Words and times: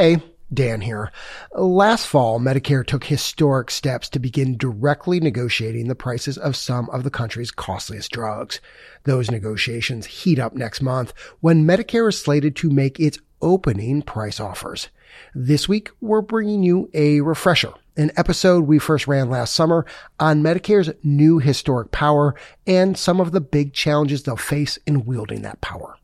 Hey, 0.00 0.22
Dan 0.50 0.80
here. 0.80 1.12
Last 1.52 2.06
fall, 2.06 2.40
Medicare 2.40 2.86
took 2.86 3.04
historic 3.04 3.70
steps 3.70 4.08
to 4.08 4.18
begin 4.18 4.56
directly 4.56 5.20
negotiating 5.20 5.88
the 5.88 5.94
prices 5.94 6.38
of 6.38 6.56
some 6.56 6.88
of 6.88 7.04
the 7.04 7.10
country's 7.10 7.50
costliest 7.50 8.10
drugs. 8.10 8.62
Those 9.04 9.30
negotiations 9.30 10.06
heat 10.06 10.38
up 10.38 10.54
next 10.54 10.80
month 10.80 11.12
when 11.40 11.66
Medicare 11.66 12.08
is 12.08 12.18
slated 12.18 12.56
to 12.56 12.70
make 12.70 12.98
its 12.98 13.18
opening 13.42 14.00
price 14.00 14.40
offers. 14.40 14.88
This 15.34 15.68
week, 15.68 15.90
we're 16.00 16.22
bringing 16.22 16.62
you 16.62 16.88
a 16.94 17.20
refresher, 17.20 17.74
an 17.98 18.10
episode 18.16 18.64
we 18.64 18.78
first 18.78 19.06
ran 19.06 19.28
last 19.28 19.52
summer 19.52 19.84
on 20.18 20.42
Medicare's 20.42 20.90
new 21.02 21.40
historic 21.40 21.90
power 21.90 22.34
and 22.66 22.96
some 22.96 23.20
of 23.20 23.32
the 23.32 23.40
big 23.42 23.74
challenges 23.74 24.22
they'll 24.22 24.36
face 24.38 24.78
in 24.86 25.04
wielding 25.04 25.42
that 25.42 25.60
power. 25.60 25.98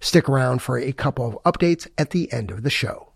Stick 0.00 0.26
around 0.26 0.62
for 0.62 0.78
a 0.78 0.92
couple 0.92 1.28
of 1.28 1.52
updates 1.52 1.86
at 1.98 2.12
the 2.12 2.32
end 2.32 2.50
of 2.50 2.62
the 2.62 2.70
show. 2.70 3.11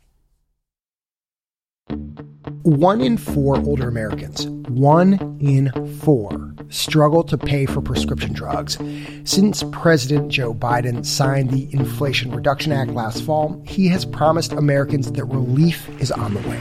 One 1.89 3.01
in 3.01 3.17
four 3.17 3.59
older 3.59 3.89
Americans, 3.89 4.47
one 4.69 5.39
in 5.41 5.71
four, 6.01 6.53
struggle 6.69 7.23
to 7.25 7.39
pay 7.39 7.65
for 7.65 7.81
prescription 7.81 8.33
drugs. 8.33 8.77
Since 9.25 9.63
President 9.71 10.33
Joe 10.33 10.53
Biden 10.53 11.07
signed 11.07 11.51
the 11.51 11.73
Inflation 11.73 12.33
Reduction 12.33 12.73
Act 12.73 12.91
last 12.91 13.23
fall, 13.23 13.63
he 13.65 13.87
has 13.89 14.05
promised 14.05 14.53
Americans 14.53 15.13
that 15.13 15.25
relief 15.27 15.89
is 16.01 16.11
on 16.11 16.35
the 16.35 16.41
way. 16.49 16.61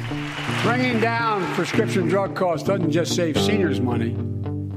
Bringing 0.62 1.00
down 1.00 1.44
prescription 1.55 2.08
drug 2.08 2.36
costs 2.36 2.67
doesn't 2.67 2.92
just 2.92 3.16
save 3.16 3.36
seniors 3.39 3.81
money, 3.81 4.16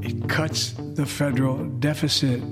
it 0.00 0.28
cuts 0.30 0.72
the 0.94 1.04
federal 1.04 1.64
deficit 1.78 2.42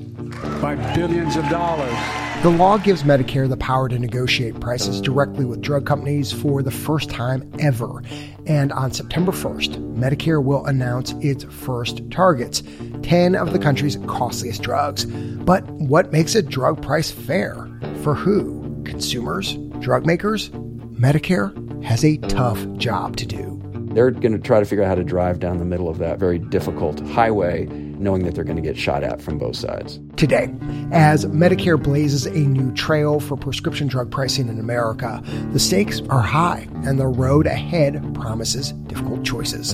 by 0.60 0.74
billions 0.94 1.36
of 1.36 1.48
dollars. 1.48 1.96
The 2.42 2.50
law 2.50 2.78
gives 2.78 3.02
Medicare 3.02 3.48
the 3.48 3.56
power 3.56 3.88
to 3.88 3.98
negotiate 3.98 4.60
prices 4.60 5.00
directly 5.00 5.44
with 5.44 5.62
drug 5.62 5.86
companies 5.86 6.32
for 6.32 6.62
the 6.62 6.70
first 6.70 7.10
time 7.10 7.50
ever. 7.58 8.02
And 8.46 8.72
on 8.72 8.92
September 8.92 9.32
1st, 9.32 9.96
Medicare 9.96 10.44
will 10.44 10.64
announce 10.66 11.12
its 11.20 11.44
first 11.44 12.08
targets 12.10 12.62
10 13.02 13.34
of 13.34 13.52
the 13.52 13.58
country's 13.58 13.96
costliest 14.06 14.62
drugs. 14.62 15.06
But 15.06 15.66
what 15.70 16.12
makes 16.12 16.34
a 16.34 16.42
drug 16.42 16.82
price 16.82 17.10
fair? 17.10 17.68
For 18.02 18.14
who? 18.14 18.82
Consumers? 18.84 19.54
Drug 19.80 20.06
makers? 20.06 20.50
Medicare 20.50 21.82
has 21.82 22.04
a 22.04 22.18
tough 22.18 22.64
job 22.76 23.16
to 23.16 23.26
do. 23.26 23.60
They're 23.92 24.10
going 24.10 24.32
to 24.32 24.38
try 24.38 24.60
to 24.60 24.66
figure 24.66 24.84
out 24.84 24.88
how 24.88 24.94
to 24.94 25.04
drive 25.04 25.40
down 25.40 25.56
the 25.56 25.64
middle 25.64 25.88
of 25.88 25.98
that 25.98 26.18
very 26.18 26.38
difficult 26.38 27.00
highway, 27.08 27.66
knowing 27.98 28.24
that 28.24 28.34
they're 28.34 28.44
going 28.44 28.56
to 28.56 28.62
get 28.62 28.76
shot 28.76 29.02
at 29.02 29.20
from 29.20 29.38
both 29.38 29.56
sides. 29.56 29.98
Today, 30.16 30.52
as 30.92 31.26
Medicare 31.26 31.82
blazes 31.82 32.26
a 32.26 32.38
new 32.38 32.72
trail 32.74 33.20
for 33.20 33.36
prescription 33.36 33.86
drug 33.86 34.10
pricing 34.10 34.48
in 34.48 34.58
America, 34.58 35.22
the 35.52 35.58
stakes 35.58 36.00
are 36.08 36.22
high 36.22 36.68
and 36.84 36.98
the 36.98 37.06
road 37.06 37.46
ahead 37.46 38.02
promises 38.14 38.72
difficult 38.72 39.24
choices. 39.24 39.72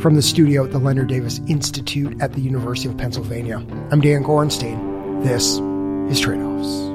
From 0.00 0.14
the 0.14 0.22
studio 0.22 0.64
at 0.64 0.72
the 0.72 0.78
Leonard 0.78 1.08
Davis 1.08 1.40
Institute 1.48 2.20
at 2.20 2.32
the 2.32 2.40
University 2.40 2.88
of 2.88 2.96
Pennsylvania, 2.96 3.64
I'm 3.90 4.00
Dan 4.00 4.22
Gorenstein. 4.22 5.22
This 5.24 5.58
is 6.10 6.20
Trade 6.20 6.40
Offs. 6.40 6.93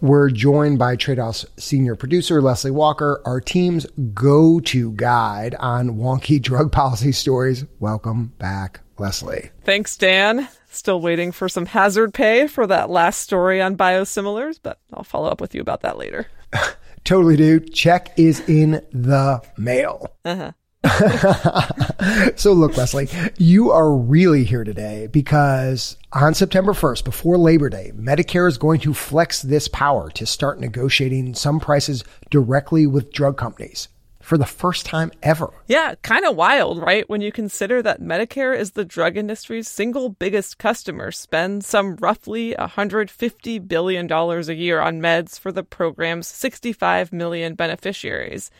We're 0.00 0.30
joined 0.30 0.78
by 0.78 0.94
Trade 0.94 1.18
Offs 1.18 1.44
senior 1.56 1.96
producer 1.96 2.40
Leslie 2.40 2.70
Walker, 2.70 3.20
our 3.24 3.40
team's 3.40 3.84
go 4.14 4.60
to 4.60 4.92
guide 4.92 5.56
on 5.58 5.96
wonky 5.96 6.40
drug 6.42 6.70
policy 6.70 7.10
stories. 7.10 7.64
Welcome 7.80 8.32
back, 8.38 8.78
Leslie. 8.98 9.50
Thanks, 9.64 9.96
Dan. 9.96 10.46
Still 10.70 11.00
waiting 11.00 11.32
for 11.32 11.48
some 11.48 11.66
hazard 11.66 12.14
pay 12.14 12.46
for 12.46 12.64
that 12.68 12.90
last 12.90 13.18
story 13.18 13.60
on 13.60 13.76
biosimilars, 13.76 14.60
but 14.62 14.78
I'll 14.94 15.02
follow 15.02 15.30
up 15.30 15.40
with 15.40 15.52
you 15.52 15.60
about 15.60 15.80
that 15.80 15.98
later. 15.98 16.28
totally, 17.04 17.36
dude. 17.36 17.74
Check 17.74 18.16
is 18.16 18.38
in 18.48 18.80
the 18.92 19.42
mail. 19.56 20.12
Uh-huh. 20.24 20.52
so 22.36 22.52
look, 22.52 22.76
Leslie, 22.76 23.08
you 23.36 23.70
are 23.70 23.94
really 23.94 24.44
here 24.44 24.64
today 24.64 25.06
because 25.08 25.96
on 26.12 26.34
September 26.34 26.72
1st, 26.72 27.04
before 27.04 27.36
Labor 27.36 27.68
Day, 27.68 27.92
Medicare 27.94 28.48
is 28.48 28.58
going 28.58 28.80
to 28.80 28.94
flex 28.94 29.42
this 29.42 29.68
power 29.68 30.10
to 30.10 30.26
start 30.26 30.60
negotiating 30.60 31.34
some 31.34 31.60
prices 31.60 32.04
directly 32.30 32.86
with 32.86 33.12
drug 33.12 33.36
companies 33.36 33.88
for 34.20 34.36
the 34.36 34.46
first 34.46 34.84
time 34.84 35.10
ever. 35.22 35.50
Yeah, 35.66 35.94
kind 36.02 36.26
of 36.26 36.36
wild, 36.36 36.82
right? 36.82 37.08
When 37.08 37.22
you 37.22 37.32
consider 37.32 37.80
that 37.82 38.02
Medicare 38.02 38.56
is 38.56 38.72
the 38.72 38.84
drug 38.84 39.16
industry's 39.16 39.68
single 39.68 40.10
biggest 40.10 40.58
customer, 40.58 41.10
spends 41.10 41.66
some 41.66 41.96
roughly 41.96 42.54
$150 42.58 43.66
billion 43.66 44.12
a 44.12 44.52
year 44.52 44.80
on 44.80 45.00
meds 45.00 45.40
for 45.40 45.50
the 45.50 45.62
program's 45.62 46.26
65 46.26 47.10
million 47.12 47.54
beneficiaries. 47.54 48.50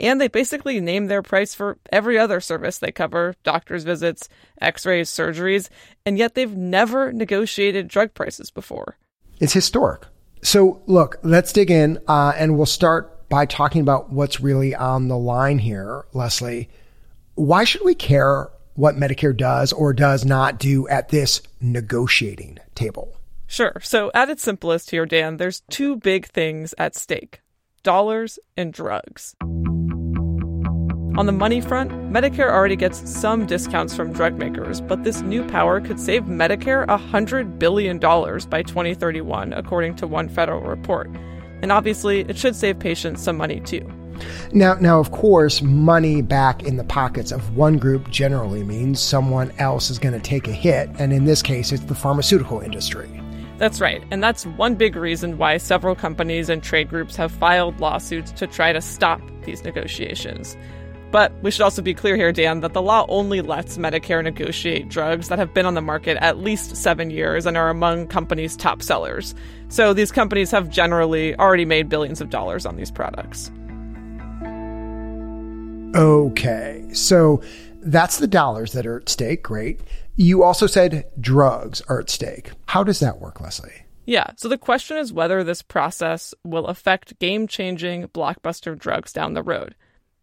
And 0.00 0.18
they 0.20 0.28
basically 0.28 0.80
name 0.80 1.06
their 1.06 1.22
price 1.22 1.54
for 1.54 1.78
every 1.92 2.18
other 2.18 2.40
service 2.40 2.78
they 2.78 2.90
cover 2.90 3.34
doctor's 3.44 3.84
visits, 3.84 4.28
x 4.60 4.86
rays, 4.86 5.10
surgeries, 5.10 5.68
and 6.06 6.16
yet 6.16 6.34
they've 6.34 6.56
never 6.56 7.12
negotiated 7.12 7.86
drug 7.86 8.14
prices 8.14 8.50
before. 8.50 8.96
It's 9.38 9.52
historic. 9.52 10.06
So, 10.42 10.80
look, 10.86 11.18
let's 11.22 11.52
dig 11.52 11.70
in 11.70 11.98
uh, 12.08 12.32
and 12.36 12.56
we'll 12.56 12.66
start 12.66 13.28
by 13.28 13.44
talking 13.44 13.82
about 13.82 14.10
what's 14.10 14.40
really 14.40 14.74
on 14.74 15.08
the 15.08 15.18
line 15.18 15.58
here, 15.58 16.06
Leslie. 16.14 16.70
Why 17.34 17.64
should 17.64 17.84
we 17.84 17.94
care 17.94 18.48
what 18.74 18.96
Medicare 18.96 19.36
does 19.36 19.72
or 19.72 19.92
does 19.92 20.24
not 20.24 20.58
do 20.58 20.88
at 20.88 21.10
this 21.10 21.42
negotiating 21.60 22.58
table? 22.74 23.14
Sure. 23.46 23.76
So, 23.82 24.10
at 24.14 24.30
its 24.30 24.42
simplest 24.42 24.90
here, 24.90 25.04
Dan, 25.04 25.36
there's 25.36 25.60
two 25.70 25.96
big 25.96 26.26
things 26.26 26.74
at 26.78 26.96
stake 26.96 27.40
dollars 27.82 28.38
and 28.56 28.72
drugs. 28.72 29.34
On 31.16 31.26
the 31.26 31.32
money 31.32 31.60
front, 31.60 31.90
Medicare 32.12 32.50
already 32.50 32.76
gets 32.76 33.10
some 33.10 33.44
discounts 33.44 33.94
from 33.96 34.12
drug 34.12 34.38
makers, 34.38 34.80
but 34.80 35.02
this 35.02 35.22
new 35.22 35.44
power 35.44 35.80
could 35.80 35.98
save 35.98 36.24
Medicare 36.24 36.86
$100 36.86 37.58
billion 37.58 37.98
by 37.98 38.62
2031, 38.62 39.52
according 39.52 39.96
to 39.96 40.06
one 40.06 40.28
federal 40.28 40.60
report. 40.60 41.10
And 41.62 41.72
obviously, 41.72 42.20
it 42.20 42.38
should 42.38 42.54
save 42.54 42.78
patients 42.78 43.22
some 43.22 43.36
money 43.36 43.60
too. 43.60 43.90
Now, 44.52 44.74
now, 44.74 45.00
of 45.00 45.10
course, 45.10 45.60
money 45.62 46.22
back 46.22 46.62
in 46.62 46.76
the 46.76 46.84
pockets 46.84 47.32
of 47.32 47.56
one 47.56 47.76
group 47.78 48.08
generally 48.10 48.62
means 48.62 49.00
someone 49.00 49.52
else 49.58 49.90
is 49.90 49.98
going 49.98 50.14
to 50.14 50.20
take 50.20 50.46
a 50.46 50.52
hit, 50.52 50.90
and 50.98 51.12
in 51.12 51.24
this 51.24 51.42
case, 51.42 51.72
it's 51.72 51.84
the 51.84 51.94
pharmaceutical 51.94 52.60
industry. 52.60 53.08
That's 53.58 53.80
right, 53.80 54.02
and 54.10 54.22
that's 54.22 54.46
one 54.46 54.76
big 54.76 54.96
reason 54.96 55.38
why 55.38 55.56
several 55.56 55.94
companies 55.94 56.48
and 56.48 56.62
trade 56.62 56.88
groups 56.88 57.16
have 57.16 57.32
filed 57.32 57.80
lawsuits 57.80 58.32
to 58.32 58.46
try 58.46 58.72
to 58.72 58.80
stop 58.80 59.20
these 59.44 59.64
negotiations. 59.64 60.56
But 61.10 61.32
we 61.42 61.50
should 61.50 61.62
also 61.62 61.82
be 61.82 61.92
clear 61.92 62.14
here, 62.14 62.30
Dan, 62.30 62.60
that 62.60 62.72
the 62.72 62.82
law 62.82 63.04
only 63.08 63.40
lets 63.40 63.76
Medicare 63.76 64.22
negotiate 64.22 64.88
drugs 64.88 65.28
that 65.28 65.38
have 65.38 65.52
been 65.52 65.66
on 65.66 65.74
the 65.74 65.80
market 65.80 66.16
at 66.18 66.38
least 66.38 66.76
seven 66.76 67.10
years 67.10 67.46
and 67.46 67.56
are 67.56 67.68
among 67.68 68.06
companies' 68.06 68.56
top 68.56 68.80
sellers. 68.80 69.34
So 69.68 69.92
these 69.92 70.12
companies 70.12 70.52
have 70.52 70.70
generally 70.70 71.34
already 71.36 71.64
made 71.64 71.88
billions 71.88 72.20
of 72.20 72.30
dollars 72.30 72.64
on 72.64 72.76
these 72.76 72.90
products. 72.92 73.50
Okay, 75.96 76.88
so 76.92 77.42
that's 77.82 78.18
the 78.18 78.28
dollars 78.28 78.72
that 78.74 78.86
are 78.86 78.98
at 78.98 79.08
stake. 79.08 79.42
Great. 79.42 79.80
You 80.14 80.44
also 80.44 80.68
said 80.68 81.06
drugs 81.20 81.82
are 81.88 82.00
at 82.00 82.10
stake. 82.10 82.52
How 82.66 82.84
does 82.84 83.00
that 83.00 83.20
work, 83.20 83.40
Leslie? 83.40 83.86
Yeah, 84.06 84.28
so 84.36 84.48
the 84.48 84.58
question 84.58 84.96
is 84.96 85.12
whether 85.12 85.42
this 85.42 85.62
process 85.62 86.34
will 86.44 86.66
affect 86.66 87.18
game 87.18 87.46
changing 87.48 88.08
blockbuster 88.08 88.78
drugs 88.78 89.12
down 89.12 89.34
the 89.34 89.42
road. 89.42 89.74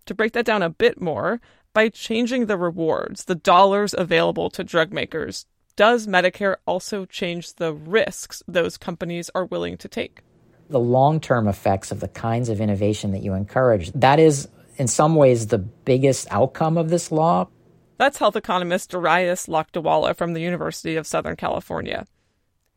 To 0.08 0.16
break 0.16 0.32
that 0.34 0.46
down 0.46 0.64
a 0.64 0.70
bit 0.70 1.02
more, 1.02 1.42
by 1.74 1.90
changing 1.90 2.46
the 2.46 2.58
rewards, 2.58 3.26
the 3.26 3.36
dollars 3.36 3.94
available 3.96 4.50
to 4.52 4.64
drug 4.64 4.94
makers, 4.94 5.46
does 5.76 6.08
Medicare 6.08 6.56
also 6.66 7.06
change 7.06 7.54
the 7.56 7.74
risks 7.74 8.42
those 8.48 8.78
companies 8.78 9.30
are 9.36 9.46
willing 9.46 9.78
to 9.78 9.88
take? 9.90 10.22
The 10.70 10.80
long 10.80 11.20
term 11.20 11.48
effects 11.48 11.92
of 11.92 12.00
the 12.00 12.08
kinds 12.08 12.48
of 12.50 12.62
innovation 12.62 13.12
that 13.12 13.22
you 13.22 13.34
encourage, 13.34 13.92
that 13.94 14.18
is, 14.18 14.48
in 14.78 14.88
some 14.88 15.16
ways, 15.16 15.48
the 15.48 15.58
biggest 15.58 16.28
outcome 16.32 16.78
of 16.78 16.90
this 16.90 17.12
law. 17.12 17.50
That's 17.98 18.18
health 18.18 18.38
economist 18.38 18.92
Darius 18.92 19.48
Lakdawalla 19.48 20.16
from 20.16 20.34
the 20.34 20.42
University 20.42 20.96
of 20.96 21.06
Southern 21.06 21.36
California. 21.36 22.06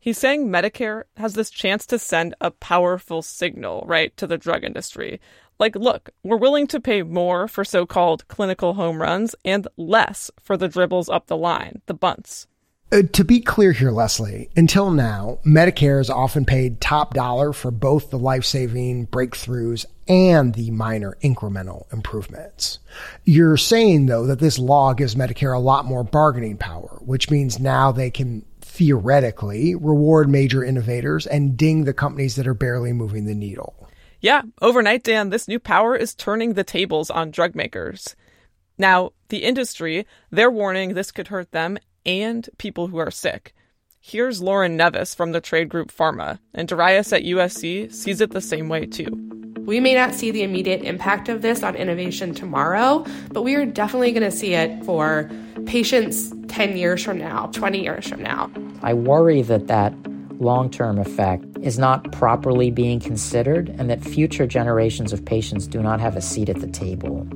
He's 0.01 0.17
saying 0.17 0.47
Medicare 0.47 1.03
has 1.15 1.35
this 1.35 1.51
chance 1.51 1.85
to 1.85 1.99
send 1.99 2.33
a 2.41 2.49
powerful 2.51 3.21
signal, 3.21 3.83
right, 3.85 4.15
to 4.17 4.25
the 4.25 4.37
drug 4.37 4.63
industry. 4.63 5.21
Like, 5.61 5.75
look, 5.75 6.09
we're 6.23 6.37
willing 6.37 6.65
to 6.67 6.79
pay 6.79 7.03
more 7.03 7.47
for 7.47 7.63
so 7.63 7.85
called 7.85 8.27
clinical 8.27 8.73
home 8.73 8.99
runs 8.99 9.35
and 9.45 9.67
less 9.77 10.31
for 10.41 10.57
the 10.57 10.67
dribbles 10.67 11.07
up 11.07 11.27
the 11.27 11.37
line, 11.37 11.83
the 11.85 11.93
bunts. 11.93 12.47
Uh, 12.91 13.03
to 13.13 13.23
be 13.23 13.39
clear 13.39 13.71
here, 13.71 13.91
Leslie, 13.91 14.49
until 14.55 14.89
now, 14.89 15.37
Medicare 15.45 15.99
has 15.99 16.09
often 16.09 16.45
paid 16.45 16.81
top 16.81 17.13
dollar 17.13 17.53
for 17.53 17.69
both 17.69 18.09
the 18.09 18.17
life 18.17 18.43
saving 18.43 19.05
breakthroughs 19.05 19.85
and 20.07 20.55
the 20.55 20.71
minor 20.71 21.15
incremental 21.21 21.85
improvements. 21.93 22.79
You're 23.23 23.55
saying, 23.55 24.07
though, 24.07 24.25
that 24.25 24.39
this 24.39 24.57
law 24.57 24.93
gives 24.93 25.13
Medicare 25.13 25.55
a 25.55 25.59
lot 25.61 25.85
more 25.85 26.03
bargaining 26.03 26.57
power, 26.57 26.97
which 27.01 27.29
means 27.29 27.59
now 27.59 27.91
they 27.91 28.09
can 28.09 28.43
theoretically 28.61 29.75
reward 29.75 30.27
major 30.27 30.63
innovators 30.63 31.27
and 31.27 31.55
ding 31.55 31.83
the 31.83 31.93
companies 31.93 32.35
that 32.37 32.47
are 32.47 32.55
barely 32.55 32.93
moving 32.93 33.25
the 33.25 33.35
needle. 33.35 33.80
Yeah, 34.21 34.43
overnight, 34.61 35.03
Dan, 35.03 35.31
this 35.31 35.47
new 35.47 35.59
power 35.59 35.95
is 35.95 36.13
turning 36.13 36.53
the 36.53 36.63
tables 36.63 37.09
on 37.09 37.31
drug 37.31 37.55
makers. 37.55 38.15
Now, 38.77 39.13
the 39.29 39.39
industry, 39.39 40.05
they're 40.29 40.51
warning 40.51 40.93
this 40.93 41.11
could 41.11 41.29
hurt 41.29 41.51
them 41.51 41.79
and 42.05 42.47
people 42.59 42.87
who 42.87 42.99
are 42.99 43.09
sick. 43.09 43.55
Here's 43.99 44.39
Lauren 44.39 44.77
Neves 44.77 45.15
from 45.15 45.31
the 45.31 45.41
trade 45.41 45.69
group 45.69 45.91
PhRMA, 45.91 46.37
and 46.53 46.67
Darius 46.67 47.11
at 47.11 47.23
USC 47.23 47.91
sees 47.91 48.21
it 48.21 48.29
the 48.29 48.41
same 48.41 48.69
way 48.69 48.85
too. 48.85 49.07
We 49.65 49.79
may 49.79 49.95
not 49.95 50.13
see 50.13 50.29
the 50.29 50.43
immediate 50.43 50.83
impact 50.83 51.27
of 51.27 51.41
this 51.41 51.63
on 51.63 51.75
innovation 51.75 52.35
tomorrow, 52.35 53.05
but 53.31 53.41
we 53.41 53.55
are 53.55 53.65
definitely 53.65 54.11
going 54.11 54.29
to 54.29 54.35
see 54.35 54.53
it 54.53 54.83
for 54.85 55.31
patients 55.65 56.31
10 56.47 56.77
years 56.77 57.03
from 57.03 57.17
now, 57.17 57.47
20 57.47 57.81
years 57.81 58.07
from 58.07 58.21
now. 58.21 58.51
I 58.83 58.93
worry 58.93 59.41
that 59.43 59.67
that 59.67 59.93
long 60.41 60.69
term 60.69 60.97
effect 60.97 61.45
is 61.61 61.77
not 61.77 62.11
properly 62.11 62.71
being 62.71 62.99
considered 62.99 63.69
and 63.69 63.89
that 63.89 64.03
future 64.03 64.47
generations 64.47 65.13
of 65.13 65.23
patients 65.23 65.67
do 65.67 65.81
not 65.81 65.99
have 65.99 66.17
a 66.17 66.21
seat 66.21 66.49
at 66.49 66.59
the 66.59 66.67
table. 66.67 67.27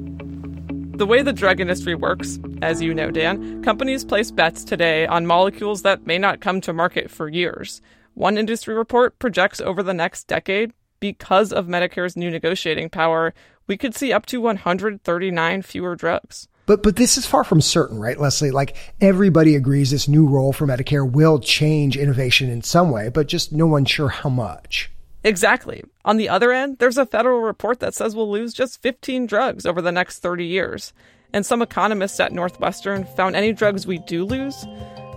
The 0.98 1.06
way 1.06 1.22
the 1.22 1.34
drug 1.34 1.60
industry 1.60 1.94
works, 1.94 2.40
as 2.62 2.82
you 2.82 2.94
know, 2.94 3.12
Dan, 3.12 3.62
companies 3.64 4.06
place 4.06 4.32
bets 4.32 4.64
today 4.64 5.06
on 5.06 5.26
molecules 5.26 5.82
that 5.82 6.06
may 6.06 6.18
not 6.18 6.40
come 6.40 6.62
to 6.62 6.74
market 6.74 7.12
for 7.12 7.28
years. 7.28 7.82
One 8.14 8.38
industry 8.38 8.74
report 8.74 9.20
projects 9.20 9.60
over 9.60 9.84
the 9.84 9.94
next 9.94 10.28
decade, 10.28 10.72
because 11.02 11.52
of 11.52 11.68
Medicare's 11.68 12.16
new 12.16 12.32
negotiating 12.32 12.90
power, 12.90 13.34
we 13.68 13.76
could 13.78 13.94
see 13.94 14.14
up 14.14 14.26
to 14.28 14.40
139 14.40 15.62
fewer 15.64 15.96
drugs. 15.96 16.48
But 16.66 16.82
but 16.82 16.96
this 16.96 17.18
is 17.18 17.26
far 17.26 17.44
from 17.44 17.62
certain, 17.62 18.00
right, 18.00 18.20
Leslie? 18.20 18.52
Like 18.52 18.76
everybody 19.00 19.56
agrees 19.56 19.92
this 19.92 20.08
new 20.08 20.28
role 20.28 20.54
for 20.54 20.66
Medicare 20.66 21.10
will 21.10 21.40
change 21.40 21.98
innovation 21.98 22.50
in 22.50 22.62
some 22.62 22.92
way, 22.92 23.10
but 23.10 23.28
just 23.28 23.52
no 23.52 23.68
one's 23.68 23.90
sure 23.90 24.10
how 24.10 24.30
much. 24.30 24.92
Exactly. 25.24 25.84
On 26.06 26.18
the 26.18 26.30
other 26.30 26.52
end, 26.52 26.78
there's 26.78 27.00
a 27.00 27.06
federal 27.06 27.42
report 27.42 27.80
that 27.80 27.96
says 27.96 28.16
we'll 28.16 28.30
lose 28.30 28.54
just 28.54 28.82
15 28.82 29.26
drugs 29.26 29.66
over 29.66 29.82
the 29.82 29.92
next 29.92 30.20
30 30.20 30.46
years. 30.46 30.94
And 31.34 31.44
some 31.46 31.64
economists 31.64 32.20
at 32.20 32.32
Northwestern 32.32 33.06
found 33.06 33.36
any 33.36 33.52
drugs 33.52 33.88
we 33.88 33.98
do 33.98 34.24
lose, 34.24 34.66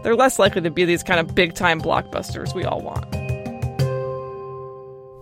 they're 0.03 0.17
less 0.17 0.39
likely 0.39 0.63
to 0.63 0.71
be 0.71 0.85
these 0.85 1.03
kind 1.03 1.21
of 1.21 1.35
big 1.35 1.55
time 1.55 1.81
blockbusters 1.81 2.55
we 2.55 2.65
all 2.65 2.81
want. 2.81 3.05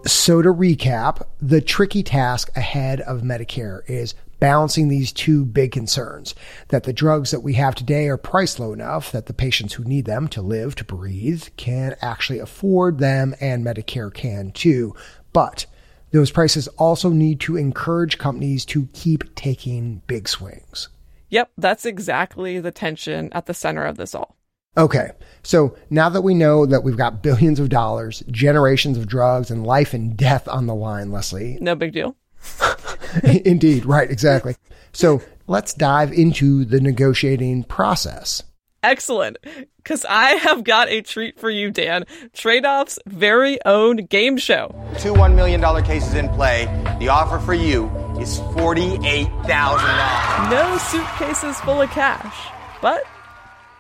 So, 0.09 0.41
to 0.41 0.55
recap, 0.55 1.27
the 1.41 1.61
tricky 1.61 2.05
task 2.05 2.57
ahead 2.57 3.01
of 3.01 3.23
Medicare 3.23 3.81
is 3.91 4.15
balancing 4.39 4.89
these 4.89 5.13
two 5.13 5.45
big 5.45 5.73
concerns 5.73 6.35
that 6.69 6.85
the 6.85 6.93
drugs 6.93 7.31
that 7.31 7.41
we 7.41 7.55
have 7.55 7.75
today 7.75 8.09
are 8.09 8.17
priced 8.17 8.61
low 8.61 8.73
enough 8.73 9.13
that 9.13 9.27
the 9.27 9.33
patients 9.33 9.75
who 9.75 9.85
need 9.85 10.05
them 10.05 10.29
to 10.29 10.43
live, 10.43 10.75
to 10.75 10.85
breathe, 10.85 11.45
can 11.57 11.97
actually 12.01 12.39
afford 12.39 12.99
them, 12.99 13.35
and 13.41 13.65
Medicare 13.65 14.13
can 14.13 14.51
too. 14.53 14.95
But 15.33 15.67
those 16.13 16.31
prices 16.31 16.69
also 16.79 17.11
need 17.11 17.41
to 17.41 17.57
encourage 17.57 18.19
companies 18.19 18.65
to 18.67 18.89
keep 18.93 19.35
taking 19.35 20.03
big 20.07 20.29
swings. 20.29 20.89
Yep, 21.29 21.51
that's 21.59 21.85
exactly 21.85 22.61
the 22.61 22.71
tension 22.71 23.33
at 23.33 23.47
the 23.47 23.55
center 23.55 23.85
of 23.85 23.97
this 23.97 24.15
all. 24.15 24.37
Okay, 24.79 25.11
so 25.43 25.77
now 25.89 26.09
that 26.11 26.21
we 26.21 26.35
know 26.35 26.67
that 26.67 26.85
we've 26.85 26.99
got 26.99 27.23
billions 27.23 27.59
of 27.59 27.71
dollars, 27.71 28.23
generations 28.31 28.99
of 28.99 29.07
drugs, 29.07 29.51
and 29.51 29.67
life 29.67 29.95
and 29.95 30.17
death 30.17 30.47
on 30.49 30.67
the 30.67 30.75
line, 30.75 31.11
Leslie. 31.11 31.57
No 31.61 31.75
big 31.75 31.93
deal. 31.93 32.15
Indeed, 33.45 33.87
right, 33.87 34.11
exactly. 34.11 34.57
So 34.93 35.23
let's 35.47 35.75
dive 35.75 36.13
into 36.13 36.65
the 36.65 36.81
negotiating 36.81 37.65
process. 37.65 38.43
Excellent. 38.83 39.39
Because 39.79 40.05
I 40.09 40.33
have 40.33 40.65
got 40.65 40.89
a 40.89 41.03
treat 41.03 41.39
for 41.39 41.51
you, 41.51 41.71
Dan. 41.71 42.05
Trade 42.33 42.65
off's 42.65 42.99
very 43.07 43.59
own 43.65 43.97
game 43.97 44.37
show. 44.37 44.75
Two 44.99 45.13
$1 45.13 45.35
million 45.35 45.61
cases 45.85 46.15
in 46.15 46.29
play. 46.31 46.65
The 47.01 47.09
offer 47.09 47.39
for 47.39 47.55
you 47.55 47.87
is 48.21 48.39
$48,000. 48.39 50.51
No 50.51 50.79
suitcases 50.79 51.61
full 51.61 51.83
of 51.83 51.91
cash, 51.91 52.49
but 52.81 53.03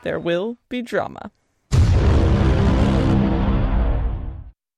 there 0.02 0.18
will 0.18 0.56
be 0.68 0.82
drama. 0.82 1.30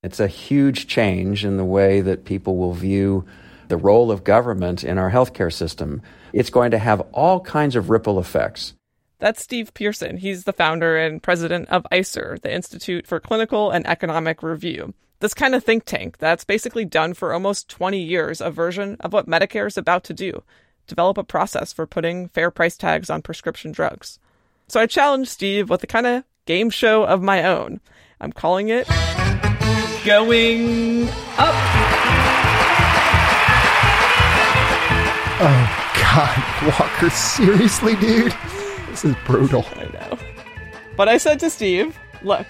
It's 0.02 0.20
a 0.20 0.28
huge 0.28 0.87
change 0.87 1.44
in 1.44 1.56
the 1.56 1.64
way 1.64 2.00
that 2.00 2.25
people 2.25 2.56
will 2.56 2.72
view 2.72 3.26
the 3.69 3.76
role 3.76 4.11
of 4.11 4.25
government 4.25 4.85
in 4.85 4.99
our 4.99 5.11
healthcare 5.11 5.53
system. 5.53 6.03
It's 6.32 6.50
going 6.50 6.70
to 6.73 6.79
have 6.79 7.00
all 7.12 7.41
kinds 7.41 7.76
of 7.76 7.91
ripple 7.91 8.19
effects. 8.19 8.75
That's 9.19 9.43
Steve 9.43 9.75
Pearson. 9.75 10.19
He's 10.19 10.44
the 10.44 10.53
founder 10.53 10.97
and 10.97 11.23
president 11.23 11.69
of 11.69 11.87
ICER, 11.91 12.41
the 12.41 12.55
Institute 12.55 13.06
for 13.06 13.19
Clinical 13.19 13.70
and 13.70 13.87
Economic 13.87 14.43
Review. 14.43 14.94
This 15.20 15.35
kind 15.35 15.55
of 15.56 15.65
think 15.65 15.85
tank 15.85 16.19
that's 16.19 16.44
basically 16.44 16.85
done 16.85 17.15
for 17.15 17.32
almost 17.32 17.69
20 17.69 18.00
years 18.00 18.41
a 18.41 18.50
version 18.50 18.97
of 19.00 19.12
what 19.12 19.26
Medicare 19.26 19.67
is 19.67 19.76
about 19.76 20.05
to 20.05 20.15
do 20.15 20.43
develop 20.87 21.19
a 21.19 21.25
process 21.25 21.73
for 21.73 21.87
putting 21.87 22.29
fair 22.29 22.50
price 22.50 22.76
tags 22.76 23.11
on 23.11 23.23
prescription 23.23 23.70
drugs. 23.73 24.19
So 24.69 24.81
I 24.81 24.87
challenged 24.87 25.31
Steve 25.31 25.70
with 25.70 25.82
a 25.82 25.87
kind 25.87 26.06
of 26.06 26.25
game 26.47 26.70
show 26.70 27.05
of 27.05 27.23
my 27.23 27.44
own. 27.44 27.81
I'm 28.20 28.32
calling 28.32 28.70
it 28.70 28.88
Going 30.05 31.09
Up. 31.37 31.78
Oh, 35.40 35.93
God, 36.00 36.67
Walker, 36.67 37.11
seriously, 37.11 37.94
dude? 37.96 38.35
This 38.88 39.05
is 39.05 39.14
brutal. 39.25 39.64
I 39.76 39.85
know. 39.85 40.19
But 40.96 41.08
I 41.08 41.19
said 41.19 41.38
to 41.40 41.50
Steve, 41.50 41.96
look, 42.23 42.44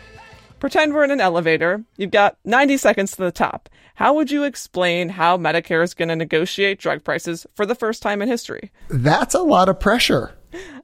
pretend 0.58 0.94
we're 0.94 1.04
in 1.04 1.10
an 1.10 1.20
elevator. 1.20 1.84
You've 1.98 2.10
got 2.12 2.38
90 2.46 2.78
seconds 2.78 3.10
to 3.10 3.18
the 3.18 3.30
top. 3.30 3.68
How 3.96 4.14
would 4.14 4.30
you 4.30 4.44
explain 4.44 5.10
how 5.10 5.36
Medicare 5.36 5.84
is 5.84 5.92
going 5.92 6.08
to 6.08 6.16
negotiate 6.16 6.78
drug 6.78 7.04
prices 7.04 7.46
for 7.54 7.66
the 7.66 7.74
first 7.74 8.00
time 8.02 8.22
in 8.22 8.28
history? 8.28 8.70
That's 8.88 9.34
a 9.34 9.42
lot 9.42 9.68
of 9.68 9.78
pressure. 9.78 10.32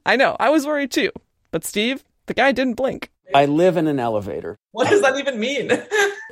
I 0.05 0.15
know. 0.15 0.35
I 0.39 0.51
was 0.51 0.67
worried 0.67 0.91
too. 0.91 1.09
But 1.49 1.65
Steve, 1.65 2.03
the 2.27 2.35
guy 2.35 2.51
didn't 2.51 2.75
blink. 2.75 3.09
I 3.33 3.45
live 3.45 3.77
in 3.77 3.87
an 3.87 3.99
elevator. 3.99 4.59
What 4.71 4.89
does 4.89 5.01
that 5.01 5.17
even 5.17 5.39
mean? 5.39 5.71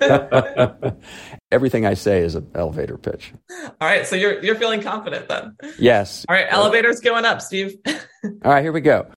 Everything 1.51 1.85
I 1.85 1.93
say 1.93 2.21
is 2.21 2.35
an 2.35 2.49
elevator 2.55 2.97
pitch. 2.97 3.33
All 3.51 3.73
right, 3.81 4.05
so 4.05 4.15
you're 4.15 4.43
you're 4.43 4.55
feeling 4.55 4.81
confident 4.81 5.27
then. 5.27 5.55
Yes. 5.79 6.25
All 6.29 6.35
right, 6.35 6.45
elevator's 6.49 6.99
going 6.99 7.25
up, 7.25 7.41
Steve. 7.41 7.77
All 7.85 8.31
right, 8.43 8.61
here 8.61 8.71
we 8.71 8.81
go. 8.81 9.07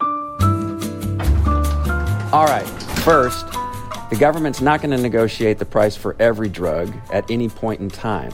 All 2.32 2.46
right, 2.46 2.66
first, 3.04 3.46
the 4.10 4.16
government's 4.18 4.60
not 4.60 4.80
going 4.80 4.90
to 4.90 5.02
negotiate 5.02 5.58
the 5.58 5.64
price 5.64 5.96
for 5.96 6.16
every 6.18 6.48
drug 6.48 6.94
at 7.12 7.30
any 7.30 7.48
point 7.48 7.80
in 7.80 7.88
time. 7.88 8.32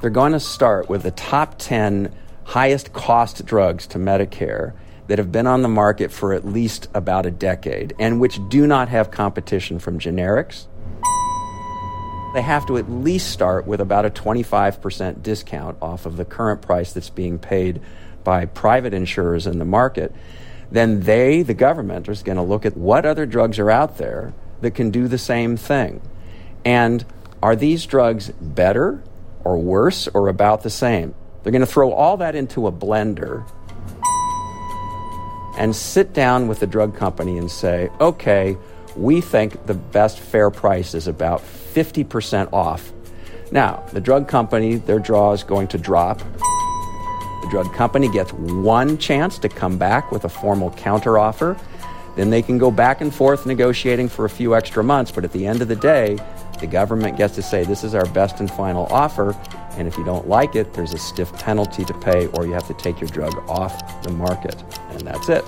They're 0.00 0.10
going 0.10 0.32
to 0.32 0.40
start 0.40 0.88
with 0.88 1.02
the 1.02 1.12
top 1.12 1.56
10 1.58 2.14
highest 2.44 2.92
cost 2.92 3.44
drugs 3.46 3.86
to 3.88 3.98
Medicare 3.98 4.74
that 5.08 5.18
have 5.18 5.32
been 5.32 5.46
on 5.46 5.62
the 5.62 5.68
market 5.68 6.12
for 6.12 6.32
at 6.32 6.44
least 6.44 6.88
about 6.94 7.26
a 7.26 7.30
decade 7.30 7.94
and 7.98 8.20
which 8.20 8.38
do 8.48 8.66
not 8.66 8.88
have 8.88 9.10
competition 9.10 9.78
from 9.78 9.98
generics. 9.98 10.66
They 12.34 12.42
have 12.42 12.66
to 12.66 12.78
at 12.78 12.90
least 12.90 13.30
start 13.30 13.66
with 13.66 13.80
about 13.80 14.06
a 14.06 14.10
25% 14.10 15.22
discount 15.22 15.76
off 15.82 16.06
of 16.06 16.16
the 16.16 16.24
current 16.24 16.62
price 16.62 16.92
that's 16.92 17.10
being 17.10 17.38
paid 17.38 17.80
by 18.24 18.46
private 18.46 18.94
insurers 18.94 19.46
in 19.46 19.58
the 19.58 19.64
market. 19.64 20.14
Then 20.70 21.00
they, 21.00 21.42
the 21.42 21.54
government, 21.54 22.08
is 22.08 22.22
going 22.22 22.36
to 22.36 22.42
look 22.42 22.64
at 22.64 22.76
what 22.76 23.04
other 23.04 23.26
drugs 23.26 23.58
are 23.58 23.70
out 23.70 23.98
there 23.98 24.32
that 24.62 24.70
can 24.70 24.90
do 24.90 25.08
the 25.08 25.18
same 25.18 25.56
thing. 25.58 26.00
And 26.64 27.04
are 27.42 27.56
these 27.56 27.84
drugs 27.84 28.30
better 28.40 29.02
or 29.44 29.58
worse 29.58 30.08
or 30.08 30.28
about 30.28 30.62
the 30.62 30.70
same? 30.70 31.14
They're 31.42 31.52
going 31.52 31.60
to 31.60 31.66
throw 31.66 31.92
all 31.92 32.16
that 32.18 32.34
into 32.34 32.66
a 32.66 32.72
blender 32.72 33.46
and 35.56 35.74
sit 35.74 36.12
down 36.12 36.48
with 36.48 36.60
the 36.60 36.66
drug 36.66 36.96
company 36.96 37.38
and 37.38 37.50
say, 37.50 37.90
okay, 38.00 38.56
we 38.96 39.20
think 39.20 39.66
the 39.66 39.74
best 39.74 40.18
fair 40.18 40.50
price 40.50 40.94
is 40.94 41.06
about 41.06 41.40
50% 41.40 42.52
off. 42.52 42.92
Now, 43.50 43.84
the 43.92 44.00
drug 44.00 44.28
company, 44.28 44.76
their 44.76 44.98
draw 44.98 45.32
is 45.32 45.42
going 45.42 45.68
to 45.68 45.78
drop. 45.78 46.18
The 46.18 47.48
drug 47.50 47.72
company 47.74 48.08
gets 48.08 48.32
one 48.32 48.96
chance 48.98 49.38
to 49.40 49.48
come 49.48 49.76
back 49.76 50.10
with 50.10 50.24
a 50.24 50.28
formal 50.28 50.70
counteroffer. 50.70 51.60
Then 52.16 52.30
they 52.30 52.42
can 52.42 52.58
go 52.58 52.70
back 52.70 53.00
and 53.00 53.14
forth 53.14 53.46
negotiating 53.46 54.08
for 54.08 54.24
a 54.24 54.30
few 54.30 54.54
extra 54.54 54.84
months, 54.84 55.10
but 55.10 55.24
at 55.24 55.32
the 55.32 55.46
end 55.46 55.62
of 55.62 55.68
the 55.68 55.76
day, 55.76 56.18
the 56.60 56.66
government 56.66 57.16
gets 57.16 57.34
to 57.34 57.42
say, 57.42 57.64
This 57.64 57.82
is 57.82 57.94
our 57.94 58.06
best 58.06 58.40
and 58.40 58.50
final 58.50 58.86
offer. 58.86 59.36
And 59.72 59.88
if 59.88 59.96
you 59.96 60.04
don't 60.04 60.28
like 60.28 60.54
it, 60.54 60.74
there's 60.74 60.92
a 60.92 60.98
stiff 60.98 61.32
penalty 61.32 61.84
to 61.84 61.94
pay, 61.94 62.26
or 62.28 62.46
you 62.46 62.52
have 62.52 62.66
to 62.68 62.74
take 62.74 63.00
your 63.00 63.08
drug 63.08 63.34
off 63.48 64.02
the 64.02 64.12
market. 64.12 64.62
And 64.90 65.00
that's 65.00 65.28
it. 65.28 65.44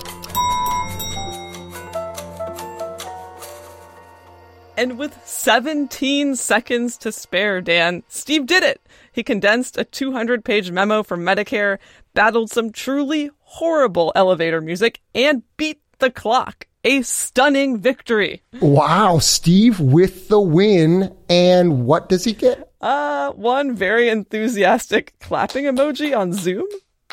And 4.77 4.97
with 4.97 5.17
17 5.25 6.35
seconds 6.35 6.97
to 6.97 7.11
spare, 7.11 7.61
Dan, 7.61 8.03
Steve 8.09 8.45
did 8.45 8.61
it. 8.61 8.81
He 9.09 9.23
condensed 9.23 9.77
a 9.77 9.85
200 9.85 10.43
page 10.43 10.69
memo 10.69 11.01
from 11.01 11.21
Medicare, 11.21 11.77
battled 12.13 12.51
some 12.51 12.71
truly 12.71 13.29
horrible 13.39 14.11
elevator 14.15 14.59
music, 14.59 14.99
and 15.13 15.43
beat 15.55 15.79
the 15.99 16.11
clock. 16.11 16.67
A 16.83 17.01
stunning 17.01 17.79
victory. 17.79 18.43
Wow, 18.61 19.17
Steve 19.17 19.79
with 19.79 20.27
the 20.27 20.39
win. 20.39 21.15
And 21.27 21.85
what 21.85 22.09
does 22.09 22.23
he 22.23 22.33
get? 22.33 22.71
Uh, 22.79 23.31
one 23.31 23.75
very 23.75 24.09
enthusiastic 24.09 25.13
clapping 25.19 25.65
emoji 25.65 26.15
on 26.15 26.31
Zoom. 26.31 26.67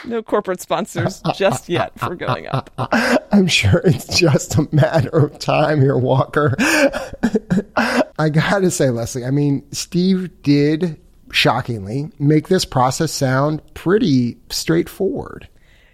No 0.04 0.22
corporate 0.22 0.60
sponsors 0.60 1.22
just 1.34 1.68
yet 1.68 1.98
for 1.98 2.14
going 2.14 2.46
up. 2.48 2.70
I'm 3.32 3.46
sure 3.46 3.80
it's 3.84 4.18
just 4.18 4.56
a 4.56 4.68
matter 4.72 5.16
of 5.16 5.38
time 5.38 5.80
here, 5.80 5.96
Walker. 5.96 6.54
I 8.18 8.28
gotta 8.30 8.70
say, 8.70 8.90
Leslie, 8.90 9.24
I 9.24 9.30
mean, 9.30 9.64
Steve 9.72 10.42
did 10.42 11.00
shockingly 11.30 12.10
make 12.18 12.48
this 12.48 12.64
process 12.64 13.12
sound 13.12 13.62
pretty 13.74 14.36
straightforward. 14.50 15.48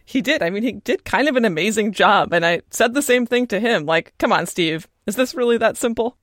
He 0.09 0.23
did. 0.23 0.43
I 0.43 0.49
mean, 0.49 0.63
he 0.63 0.73
did 0.73 1.05
kind 1.05 1.29
of 1.29 1.37
an 1.37 1.45
amazing 1.45 1.93
job. 1.93 2.33
And 2.33 2.47
I 2.47 2.63
said 2.71 2.95
the 2.95 3.03
same 3.03 3.27
thing 3.27 3.47
to 3.49 3.61
him 3.61 3.85
like, 3.85 4.15
come 4.17 4.33
on, 4.33 4.47
Steve, 4.47 4.89
is 5.07 5.17
this 5.17 5.35
really 5.35 5.59
that 5.59 5.77
simple? 5.77 6.17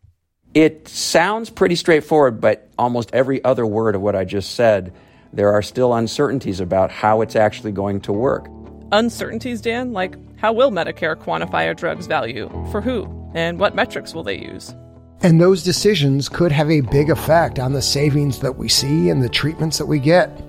It 0.56 0.88
sounds 0.88 1.52
pretty 1.52 1.76
straightforward, 1.76 2.42
but 2.42 2.68
almost 2.80 3.12
every 3.14 3.44
other 3.44 3.64
word 3.64 3.94
of 3.94 4.02
what 4.02 4.16
I 4.16 4.26
just 4.26 4.56
said 4.56 4.92
there 5.34 5.54
are 5.54 5.62
still 5.62 5.94
uncertainties 5.94 6.60
about 6.60 6.90
how 6.90 7.22
it's 7.22 7.36
actually 7.36 7.74
going 7.74 8.02
to 8.02 8.12
work. 8.12 8.48
Uncertainties, 8.92 9.62
Dan? 9.62 9.94
Like, 9.94 10.16
how 10.40 10.52
will 10.52 10.72
Medicare 10.72 11.16
quantify 11.16 11.70
a 11.70 11.76
drug's 11.76 12.08
value? 12.08 12.50
For 12.72 12.82
who? 12.82 13.30
And 13.36 13.60
what 13.60 13.76
metrics 13.76 14.16
will 14.16 14.24
they 14.24 14.40
use? 14.40 14.74
And 15.22 15.40
those 15.40 15.62
decisions 15.62 16.28
could 16.28 16.52
have 16.52 16.72
a 16.72 16.82
big 16.82 17.12
effect 17.12 17.60
on 17.60 17.74
the 17.74 17.84
savings 17.84 18.40
that 18.40 18.58
we 18.58 18.68
see 18.68 19.10
and 19.10 19.22
the 19.22 19.30
treatments 19.30 19.78
that 19.78 19.86
we 19.86 20.00
get. 20.00 20.42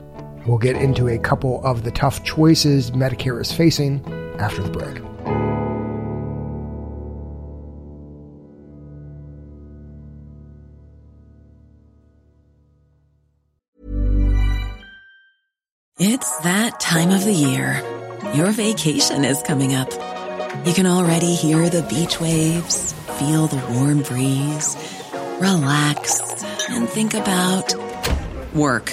We'll 0.46 0.58
get 0.58 0.76
into 0.76 1.08
a 1.08 1.18
couple 1.18 1.64
of 1.64 1.82
the 1.82 1.90
tough 1.90 2.22
choices 2.22 2.92
Medicare 2.92 3.40
is 3.40 3.50
facing 3.50 4.04
after 4.38 4.62
the 4.62 4.70
break. 4.70 5.02
It's 15.98 16.38
that 16.40 16.78
time 16.78 17.10
of 17.10 17.24
the 17.24 17.32
year. 17.32 17.82
Your 18.34 18.52
vacation 18.52 19.24
is 19.24 19.42
coming 19.42 19.74
up. 19.74 19.90
You 20.66 20.74
can 20.74 20.86
already 20.86 21.34
hear 21.34 21.68
the 21.70 21.82
beach 21.82 22.20
waves, 22.20 22.92
feel 23.18 23.46
the 23.46 23.56
warm 23.72 24.02
breeze, 24.02 24.76
relax, 25.40 26.20
and 26.68 26.88
think 26.88 27.14
about 27.14 27.74
work. 28.54 28.92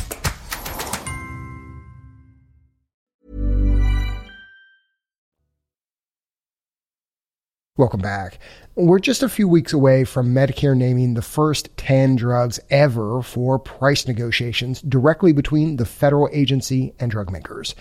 Welcome 7.81 8.01
back. 8.01 8.37
We're 8.75 8.99
just 8.99 9.23
a 9.23 9.27
few 9.27 9.47
weeks 9.47 9.73
away 9.73 10.03
from 10.03 10.35
Medicare 10.35 10.77
naming 10.77 11.15
the 11.15 11.23
first 11.23 11.75
10 11.77 12.15
drugs 12.15 12.59
ever 12.69 13.23
for 13.23 13.57
price 13.57 14.07
negotiations 14.07 14.83
directly 14.83 15.33
between 15.33 15.77
the 15.77 15.85
federal 15.87 16.29
agency 16.31 16.93
and 16.99 17.09
drug 17.09 17.31
makers. 17.31 17.73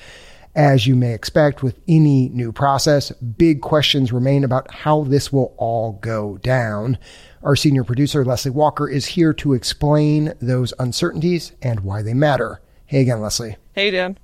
As 0.54 0.87
you 0.87 0.97
may 0.97 1.12
expect 1.12 1.62
with 1.62 1.78
any 1.87 2.30
new 2.30 2.50
process, 2.50 3.11
big 3.11 3.61
questions 3.61 4.11
remain 4.11 4.42
about 4.42 4.73
how 4.73 5.04
this 5.04 5.30
will 5.30 5.54
all 5.59 5.99
go 6.00 6.38
down. 6.38 6.97
Our 7.42 7.54
senior 7.54 7.85
producer, 7.85 8.25
Leslie 8.25 8.52
Walker, 8.52 8.88
is 8.88 9.04
here 9.04 9.35
to 9.35 9.52
explain 9.52 10.33
those 10.40 10.73
uncertainties 10.78 11.52
and 11.61 11.80
why 11.80 12.00
they 12.00 12.14
matter. 12.14 12.62
Hey 12.87 13.02
again, 13.02 13.21
Leslie. 13.21 13.59
Hey, 13.75 13.90
Dan. 13.90 14.16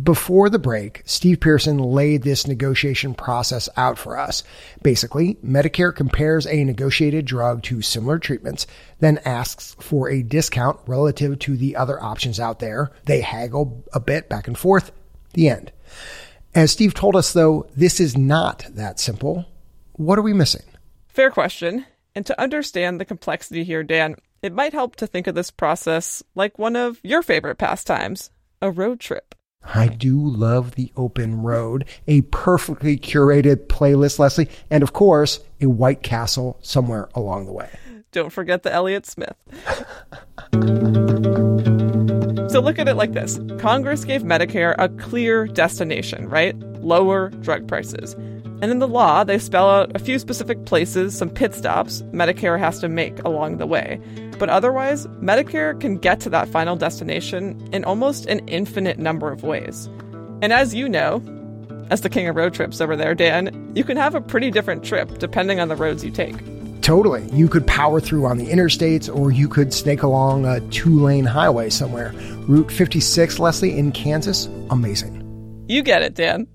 Before 0.00 0.48
the 0.48 0.58
break, 0.58 1.02
Steve 1.04 1.40
Pearson 1.40 1.76
laid 1.76 2.22
this 2.22 2.46
negotiation 2.46 3.12
process 3.12 3.68
out 3.76 3.98
for 3.98 4.18
us. 4.18 4.42
Basically, 4.82 5.34
Medicare 5.44 5.94
compares 5.94 6.46
a 6.46 6.64
negotiated 6.64 7.26
drug 7.26 7.62
to 7.64 7.82
similar 7.82 8.18
treatments, 8.18 8.66
then 9.00 9.18
asks 9.26 9.76
for 9.80 10.08
a 10.08 10.22
discount 10.22 10.80
relative 10.86 11.38
to 11.40 11.58
the 11.58 11.76
other 11.76 12.02
options 12.02 12.40
out 12.40 12.58
there. 12.58 12.90
They 13.04 13.20
haggle 13.20 13.84
a 13.92 14.00
bit 14.00 14.30
back 14.30 14.48
and 14.48 14.56
forth. 14.56 14.92
The 15.34 15.48
end. 15.48 15.72
As 16.54 16.70
Steve 16.70 16.94
told 16.94 17.14
us, 17.14 17.34
though, 17.34 17.66
this 17.76 18.00
is 18.00 18.16
not 18.16 18.66
that 18.70 18.98
simple. 18.98 19.44
What 19.92 20.18
are 20.18 20.22
we 20.22 20.32
missing? 20.32 20.64
Fair 21.08 21.30
question. 21.30 21.84
And 22.14 22.24
to 22.26 22.40
understand 22.40 22.98
the 22.98 23.04
complexity 23.04 23.62
here, 23.64 23.82
Dan, 23.82 24.16
it 24.42 24.54
might 24.54 24.72
help 24.72 24.96
to 24.96 25.06
think 25.06 25.26
of 25.26 25.34
this 25.34 25.50
process 25.50 26.22
like 26.34 26.58
one 26.58 26.76
of 26.76 26.98
your 27.02 27.22
favorite 27.22 27.56
pastimes 27.56 28.30
a 28.62 28.70
road 28.70 29.00
trip. 29.00 29.34
I 29.64 29.88
do 29.88 30.18
love 30.20 30.74
the 30.74 30.92
open 30.96 31.42
road, 31.42 31.84
a 32.06 32.22
perfectly 32.22 32.96
curated 32.96 33.66
playlist, 33.66 34.18
Leslie, 34.18 34.48
and 34.70 34.82
of 34.82 34.92
course, 34.92 35.40
a 35.60 35.66
White 35.66 36.02
Castle 36.02 36.58
somewhere 36.62 37.08
along 37.14 37.46
the 37.46 37.52
way. 37.52 37.70
Don't 38.10 38.30
forget 38.30 38.62
the 38.62 38.72
Elliott 38.72 39.06
Smith. 39.06 39.36
so 42.50 42.60
look 42.60 42.78
at 42.78 42.88
it 42.88 42.94
like 42.94 43.12
this 43.12 43.40
Congress 43.58 44.04
gave 44.04 44.22
Medicare 44.22 44.74
a 44.78 44.88
clear 44.88 45.46
destination, 45.46 46.28
right? 46.28 46.58
Lower 46.82 47.30
drug 47.30 47.66
prices. 47.66 48.14
And 48.62 48.70
in 48.70 48.78
the 48.78 48.86
law, 48.86 49.24
they 49.24 49.40
spell 49.40 49.68
out 49.68 49.90
a 49.96 49.98
few 49.98 50.20
specific 50.20 50.64
places, 50.66 51.18
some 51.18 51.28
pit 51.28 51.52
stops 51.52 52.02
Medicare 52.12 52.60
has 52.60 52.78
to 52.78 52.88
make 52.88 53.20
along 53.24 53.56
the 53.56 53.66
way. 53.66 54.00
But 54.38 54.50
otherwise, 54.50 55.08
Medicare 55.20 55.78
can 55.80 55.98
get 55.98 56.20
to 56.20 56.30
that 56.30 56.48
final 56.48 56.76
destination 56.76 57.60
in 57.72 57.82
almost 57.84 58.24
an 58.26 58.38
infinite 58.48 59.00
number 59.00 59.32
of 59.32 59.42
ways. 59.42 59.86
And 60.42 60.52
as 60.52 60.74
you 60.74 60.88
know, 60.88 61.20
as 61.90 62.02
the 62.02 62.08
king 62.08 62.28
of 62.28 62.36
road 62.36 62.54
trips 62.54 62.80
over 62.80 62.94
there, 62.94 63.16
Dan, 63.16 63.72
you 63.74 63.82
can 63.82 63.96
have 63.96 64.14
a 64.14 64.20
pretty 64.20 64.52
different 64.52 64.84
trip 64.84 65.18
depending 65.18 65.58
on 65.58 65.66
the 65.66 65.76
roads 65.76 66.04
you 66.04 66.12
take. 66.12 66.36
Totally. 66.82 67.28
You 67.32 67.48
could 67.48 67.66
power 67.66 68.00
through 68.00 68.26
on 68.26 68.38
the 68.38 68.46
interstates 68.46 69.12
or 69.12 69.32
you 69.32 69.48
could 69.48 69.74
snake 69.74 70.04
along 70.04 70.46
a 70.46 70.60
two 70.70 71.00
lane 71.00 71.24
highway 71.24 71.68
somewhere. 71.68 72.12
Route 72.46 72.70
56, 72.70 73.40
Leslie, 73.40 73.76
in 73.76 73.90
Kansas, 73.90 74.46
amazing. 74.70 75.18
You 75.68 75.82
get 75.82 76.02
it, 76.02 76.14
Dan. 76.14 76.46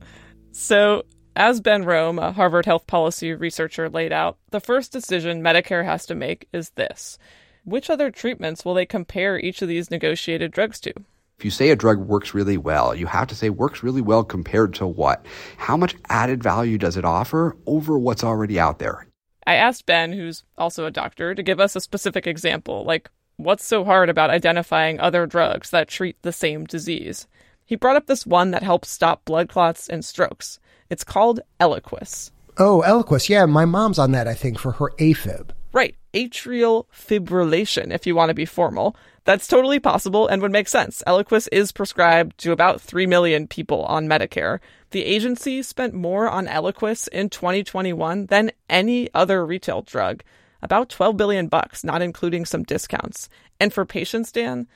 So, 0.52 1.04
as 1.38 1.62
Ben 1.62 1.86
Rome, 1.86 2.18
a 2.18 2.32
Harvard 2.32 2.66
health 2.66 2.88
policy 2.88 3.32
researcher, 3.32 3.90
laid 3.90 4.12
out, 4.12 4.38
the 4.50 4.60
first 4.60 4.92
decision 4.92 5.44
Medicare 5.44 5.86
has 5.86 6.06
to 6.08 6.16
make 6.16 6.50
is 6.52 6.72
this 6.72 7.20
Which 7.64 7.92
other 7.92 8.10
treatments 8.10 8.66
will 8.66 8.74
they 8.74 8.88
compare 8.88 9.40
each 9.40 9.62
of 9.62 9.68
these 9.68 9.92
negotiated 9.92 10.52
drugs 10.52 10.80
to? 10.82 10.94
If 11.38 11.46
you 11.46 11.52
say 11.52 11.70
a 11.70 11.76
drug 11.76 12.00
works 12.00 12.34
really 12.34 12.58
well, 12.58 12.96
you 12.96 13.06
have 13.06 13.28
to 13.28 13.36
say 13.36 13.52
works 13.52 13.84
really 13.84 14.02
well 14.02 14.24
compared 14.24 14.74
to 14.76 14.88
what? 14.88 15.24
How 15.58 15.78
much 15.78 15.96
added 16.10 16.42
value 16.42 16.80
does 16.80 16.98
it 16.98 17.06
offer 17.06 17.56
over 17.68 18.00
what's 18.00 18.24
already 18.24 18.60
out 18.60 18.80
there? 18.80 19.06
I 19.46 19.56
asked 19.56 19.86
Ben, 19.86 20.14
who's 20.14 20.44
also 20.58 20.88
a 20.88 20.92
doctor, 20.92 21.36
to 21.36 21.44
give 21.44 21.60
us 21.60 21.76
a 21.76 21.82
specific 21.82 22.26
example, 22.26 22.84
like 22.84 23.12
what's 23.36 23.64
so 23.64 23.86
hard 23.86 24.10
about 24.10 24.32
identifying 24.32 25.00
other 25.00 25.28
drugs 25.28 25.70
that 25.70 25.88
treat 25.88 26.20
the 26.24 26.34
same 26.34 26.66
disease? 26.66 27.28
He 27.68 27.76
brought 27.76 27.98
up 27.98 28.08
this 28.08 28.26
one 28.26 28.52
that 28.52 28.64
helps 28.64 28.90
stop 28.90 29.26
blood 29.26 29.50
clots 29.50 29.90
and 29.90 30.04
strokes. 30.04 30.58
It's 30.90 31.04
called 31.04 31.42
Eliquis. 31.60 32.32
Oh, 32.58 32.82
Eliquis. 32.88 33.28
Yeah, 33.28 33.46
my 33.46 33.66
mom's 33.66 34.00
on 34.00 34.14
that, 34.14 34.26
I 34.26 34.34
think, 34.34 34.58
for 34.58 34.72
her 34.72 34.92
AFib. 34.98 35.50
Right. 35.74 35.96
Atrial 36.14 36.86
fibrillation, 36.92 37.94
if 37.94 38.08
you 38.08 38.16
want 38.16 38.30
to 38.30 38.34
be 38.34 38.46
formal. 38.46 38.96
That's 39.26 39.48
totally 39.48 39.82
possible 39.82 40.30
and 40.30 40.42
would 40.42 40.54
make 40.54 40.70
sense. 40.70 41.04
Eliquis 41.06 41.50
is 41.52 41.74
prescribed 41.74 42.38
to 42.38 42.54
about 42.54 42.80
3 42.80 43.06
million 43.06 43.48
people 43.48 43.84
on 43.84 44.08
Medicare. 44.08 44.60
The 44.92 45.04
agency 45.04 45.62
spent 45.62 45.94
more 45.94 46.30
on 46.30 46.48
Eliquis 46.48 47.10
in 47.10 47.30
2021 47.30 48.28
than 48.28 48.52
any 48.70 49.14
other 49.14 49.46
retail 49.46 49.82
drug. 49.82 50.24
About 50.62 50.88
12 50.88 51.18
billion 51.18 51.50
bucks, 51.50 51.84
not 51.84 52.02
including 52.02 52.46
some 52.46 52.64
discounts. 52.64 53.28
And 53.60 53.74
for 53.74 53.86
patients, 53.86 54.32
Dan, 54.32 54.68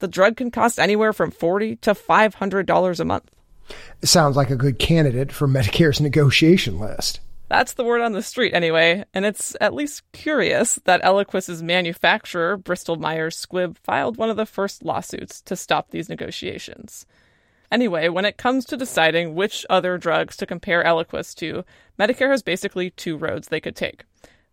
the 0.00 0.08
drug 0.08 0.36
can 0.36 0.50
cost 0.50 0.78
anywhere 0.78 1.12
from 1.12 1.30
40 1.30 1.76
to 1.76 1.94
$500 1.94 3.00
a 3.00 3.04
month. 3.04 3.30
Sounds 4.02 4.36
like 4.36 4.50
a 4.50 4.56
good 4.56 4.78
candidate 4.78 5.30
for 5.30 5.46
Medicare's 5.46 6.00
negotiation 6.00 6.78
list. 6.78 7.20
That's 7.48 7.72
the 7.72 7.84
word 7.84 8.00
on 8.00 8.12
the 8.12 8.22
street, 8.22 8.54
anyway, 8.54 9.04
and 9.12 9.24
it's 9.24 9.56
at 9.60 9.74
least 9.74 10.02
curious 10.12 10.76
that 10.84 11.02
Eliquis's 11.02 11.64
manufacturer, 11.64 12.56
Bristol 12.56 12.94
Myers 12.94 13.44
Squibb, 13.44 13.76
filed 13.78 14.16
one 14.16 14.30
of 14.30 14.36
the 14.36 14.46
first 14.46 14.84
lawsuits 14.84 15.40
to 15.42 15.56
stop 15.56 15.90
these 15.90 16.08
negotiations. 16.08 17.06
Anyway, 17.72 18.08
when 18.08 18.24
it 18.24 18.36
comes 18.36 18.64
to 18.66 18.76
deciding 18.76 19.34
which 19.34 19.66
other 19.68 19.98
drugs 19.98 20.36
to 20.36 20.46
compare 20.46 20.84
Eliquis 20.84 21.34
to, 21.36 21.64
Medicare 21.98 22.30
has 22.30 22.42
basically 22.42 22.90
two 22.90 23.16
roads 23.16 23.48
they 23.48 23.60
could 23.60 23.76
take. 23.76 24.04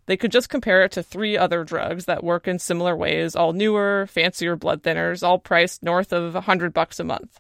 They 0.08 0.18
could 0.18 0.32
just 0.32 0.50
compare 0.50 0.84
it 0.84 0.94
to 0.94 1.04
three 1.04 1.38
other 1.38 1.64
drugs 1.64 2.06
that 2.06 2.24
work 2.24 2.48
in 2.48 2.60
similar 2.60 2.96
ways, 2.96 3.36
all 3.36 3.54
newer, 3.54 4.08
fancier 4.10 4.56
blood 4.56 4.82
thinners, 4.82 5.22
all 5.22 5.38
priced 5.38 5.84
north 5.84 6.12
of 6.12 6.34
a 6.34 6.40
100 6.40 6.74
bucks 6.74 7.00
a 7.00 7.04
month. 7.04 7.40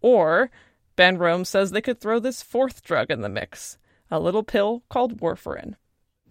Or 0.00 0.50
Ben 0.96 1.18
Rome 1.18 1.44
says 1.44 1.70
they 1.70 1.82
could 1.82 2.00
throw 2.00 2.18
this 2.18 2.42
fourth 2.42 2.82
drug 2.82 3.10
in 3.10 3.20
the 3.20 3.28
mix, 3.28 3.76
a 4.10 4.18
little 4.18 4.42
pill 4.42 4.82
called 4.88 5.20
warfarin. 5.20 5.74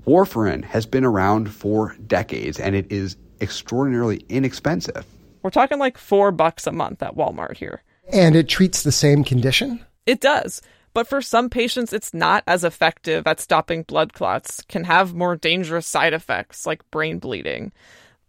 Warfarin 0.05 0.63
has 0.63 0.87
been 0.87 1.05
around 1.05 1.53
for 1.53 1.95
decades 2.07 2.59
and 2.59 2.75
it 2.75 2.91
is 2.91 3.15
extraordinarily 3.39 4.25
inexpensive. 4.29 5.05
We're 5.43 5.51
talking 5.51 5.77
like 5.77 5.99
four 5.99 6.31
bucks 6.31 6.65
a 6.65 6.71
month 6.71 7.03
at 7.03 7.15
Walmart 7.15 7.57
here. 7.57 7.83
And 8.11 8.35
it 8.35 8.49
treats 8.49 8.81
the 8.81 8.91
same 8.91 9.23
condition? 9.23 9.85
It 10.07 10.21
does. 10.21 10.61
But 10.93 11.07
for 11.07 11.21
some 11.21 11.49
patients, 11.49 11.93
it's 11.93 12.13
not 12.13 12.43
as 12.47 12.63
effective 12.63 13.27
at 13.27 13.39
stopping 13.39 13.83
blood 13.83 14.13
clots, 14.13 14.63
can 14.67 14.85
have 14.85 15.13
more 15.13 15.35
dangerous 15.35 15.87
side 15.87 16.13
effects 16.13 16.65
like 16.65 16.89
brain 16.91 17.19
bleeding. 17.19 17.71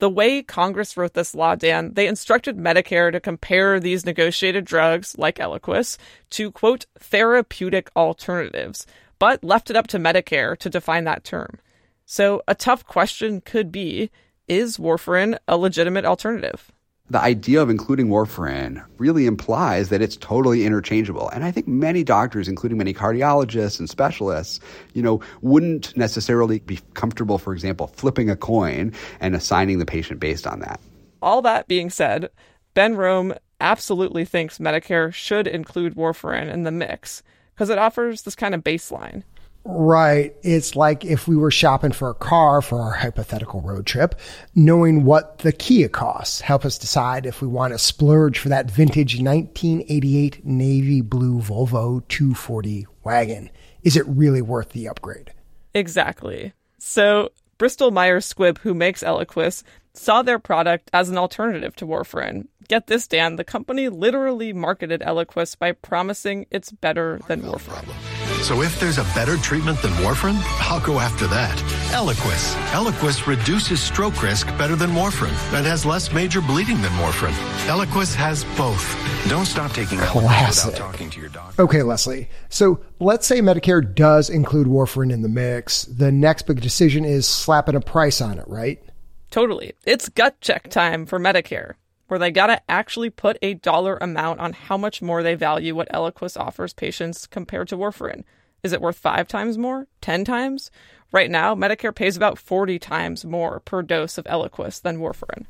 The 0.01 0.11
way 0.11 0.43
Congress 0.43 0.97
wrote 0.97 1.15
this 1.15 1.35
law, 1.35 1.57
Dan, 1.57 1.95
they 1.95 2.07
instructed 2.07 2.57
Medicare 2.57 3.11
to 3.11 3.21
compare 3.21 3.81
these 3.81 4.07
negotiated 4.07 4.65
drugs, 4.65 5.17
like 5.19 5.39
Eliquis, 5.39 5.97
to 6.31 6.53
quote, 6.53 6.87
therapeutic 6.99 7.91
alternatives, 7.97 8.87
but 9.19 9.43
left 9.43 9.71
it 9.71 9.77
up 9.77 9.89
to 9.89 9.99
Medicare 9.99 10.57
to 10.59 10.71
define 10.71 11.05
that 11.05 11.25
term. 11.25 11.59
So 12.07 12.43
a 12.47 12.55
tough 12.55 12.87
question 12.87 13.41
could 13.41 13.73
be 13.73 14.11
is 14.47 14.79
warfarin 14.79 15.37
a 15.47 15.57
legitimate 15.57 16.05
alternative? 16.05 16.73
The 17.11 17.21
idea 17.21 17.63
of 17.63 17.71
including 17.71 18.09
warfarin 18.09 18.85
really 18.99 19.27
implies 19.27 19.89
that 19.89 20.03
it's 20.03 20.17
totally 20.17 20.67
interchangeable. 20.67 21.29
And 21.31 21.43
I 21.43 21.51
think 21.51 21.67
many 21.67 22.05
doctors, 22.05 22.49
including 22.49 22.77
many 22.77 22.93
cardiologists 22.93 23.79
and 23.79 23.89
specialists, 23.89 24.61
you 24.93 25.03
know, 25.03 25.21
wouldn't 25.41 25.97
necessarily 25.97 26.59
be 26.61 26.81
comfortable, 26.95 27.39
for 27.39 27.55
example, 27.55 27.87
flipping 27.89 28.29
a 28.29 28.37
coin 28.37 28.93
and 29.21 29.35
assigning 29.35 29.79
the 29.79 29.87
patient 29.87 30.21
based 30.21 30.47
on 30.47 30.61
that. 30.61 30.81
All 31.23 31.41
that 31.43 31.67
being 31.67 31.91
said, 31.91 32.29
Ben 32.75 32.95
Rome 32.95 33.35
absolutely 33.61 34.25
thinks 34.25 34.59
Medicare 34.59 35.13
should 35.13 35.47
include 35.47 35.97
warfarin 35.97 36.53
in 36.53 36.63
the 36.63 36.71
mix 36.71 37.23
because 37.55 37.71
it 37.71 37.79
offers 37.79 38.23
this 38.23 38.37
kind 38.37 38.55
of 38.55 38.63
baseline. 38.63 39.23
Right. 39.71 40.35
It's 40.43 40.77
like 40.77 41.05
if 41.05 41.29
we 41.29 41.37
were 41.37 41.51
shopping 41.51 41.93
for 41.93 42.09
a 42.09 42.15
car 42.15 42.63
for 42.63 42.81
our 42.81 42.93
hypothetical 42.93 43.61
road 43.61 43.85
trip, 43.85 44.15
knowing 44.55 45.05
what 45.05 45.41
the 45.41 45.53
Kia 45.53 45.91
costs 45.91 46.41
help 46.41 46.65
us 46.65 46.79
decide 46.79 47.27
if 47.27 47.43
we 47.43 47.49
want 47.49 47.75
to 47.75 47.79
splurge 47.79 48.39
for 48.39 48.49
that 48.49 48.71
vintage 48.71 49.21
1988 49.21 50.43
navy 50.47 51.03
blue 51.03 51.41
Volvo 51.41 52.01
240 52.09 52.87
wagon. 53.05 53.51
Is 53.83 53.95
it 53.95 54.07
really 54.07 54.41
worth 54.41 54.71
the 54.71 54.89
upgrade? 54.89 55.35
Exactly. 55.75 56.55
So, 56.79 57.31
Bristol 57.59 57.91
Myers 57.91 58.33
Squibb, 58.33 58.57
who 58.59 58.73
makes 58.73 59.03
Eliquis, 59.03 59.65
saw 59.93 60.23
their 60.23 60.39
product 60.39 60.89
as 60.95 61.11
an 61.11 61.19
alternative 61.19 61.77
to 61.77 61.87
warfarin. 61.87 62.47
Get 62.69 62.87
this, 62.87 63.07
Dan, 63.07 63.37
the 63.37 63.45
company 63.45 63.91
literally 63.91 64.55
marketed 64.55 65.03
Eliquis 65.03 65.59
by 65.59 65.73
promising 65.73 66.47
it's 66.51 66.73
better 66.73 67.21
than 67.29 67.43
warfarin. 67.43 68.18
So 68.43 68.63
if 68.63 68.79
there's 68.81 68.99
a 68.99 69.05
better 69.15 69.37
treatment 69.37 69.83
than 69.83 69.91
warfarin, 69.95 70.41
I'll 70.61 70.81
go 70.81 71.01
after 71.01 71.27
that. 71.27 71.57
Eliquis. 71.93 72.55
Eliquis 72.71 73.27
reduces 73.27 73.81
stroke 73.81 74.23
risk 74.23 74.47
better 74.57 74.77
than 74.77 74.91
warfarin 74.91 75.35
and 75.57 75.67
has 75.67 75.85
less 75.85 76.13
major 76.13 76.41
bleeding 76.41 76.81
than 76.81 76.93
warfarin. 76.93 77.35
Eliquis 77.67 78.15
has 78.15 78.45
both. 78.57 78.85
Don't 79.29 79.45
stop 79.45 79.73
taking 79.73 79.99
Eliquis 79.99 80.67
without 80.67 80.79
talking 80.79 81.11
to 81.11 81.21
your 81.21 81.29
doctor. 81.29 81.63
Okay, 81.63 81.83
Leslie. 81.83 82.29
So 82.49 82.81
let's 83.01 83.27
say 83.27 83.41
Medicare 83.41 83.95
does 83.95 84.31
include 84.31 84.67
warfarin 84.67 85.13
in 85.13 85.23
the 85.23 85.29
mix. 85.29 85.85
The 85.85 86.13
next 86.13 86.43
big 86.43 86.61
decision 86.61 87.05
is 87.05 87.27
slapping 87.29 87.75
a 87.75 87.81
price 87.81 88.21
on 88.21 88.39
it, 88.39 88.49
right? 88.49 88.83
Totally. 89.31 89.75
It's 89.85 90.09
gut 90.09 90.41
check 90.41 90.71
time 90.71 91.05
for 91.05 91.19
Medicare, 91.19 91.75
where 92.09 92.19
they 92.19 92.31
gotta 92.31 92.61
actually 92.69 93.11
put 93.11 93.39
a 93.41 93.55
dollar 93.55 93.97
amount 93.99 94.41
on 94.41 94.53
how 94.53 94.77
much 94.77 95.01
more 95.01 95.23
they 95.23 95.35
value 95.35 95.75
what 95.75 95.91
Eliquis 95.93 96.39
offers 96.39 96.73
patients 96.73 97.27
compared 97.27 97.69
to 97.69 97.77
warfarin. 97.77 98.25
Is 98.63 98.73
it 98.73 98.81
worth 98.81 98.99
five 98.99 99.29
times 99.29 99.57
more? 99.57 99.87
Ten 100.01 100.25
times? 100.25 100.71
Right 101.11 101.31
now, 101.31 101.55
Medicare 101.55 101.95
pays 101.95 102.19
about 102.19 102.39
40 102.39 102.79
times 102.79 103.25
more 103.25 103.61
per 103.61 103.81
dose 103.81 104.19
of 104.19 104.27
Eliquis 104.27 104.83
than 104.83 104.99
warfarin. 104.99 105.47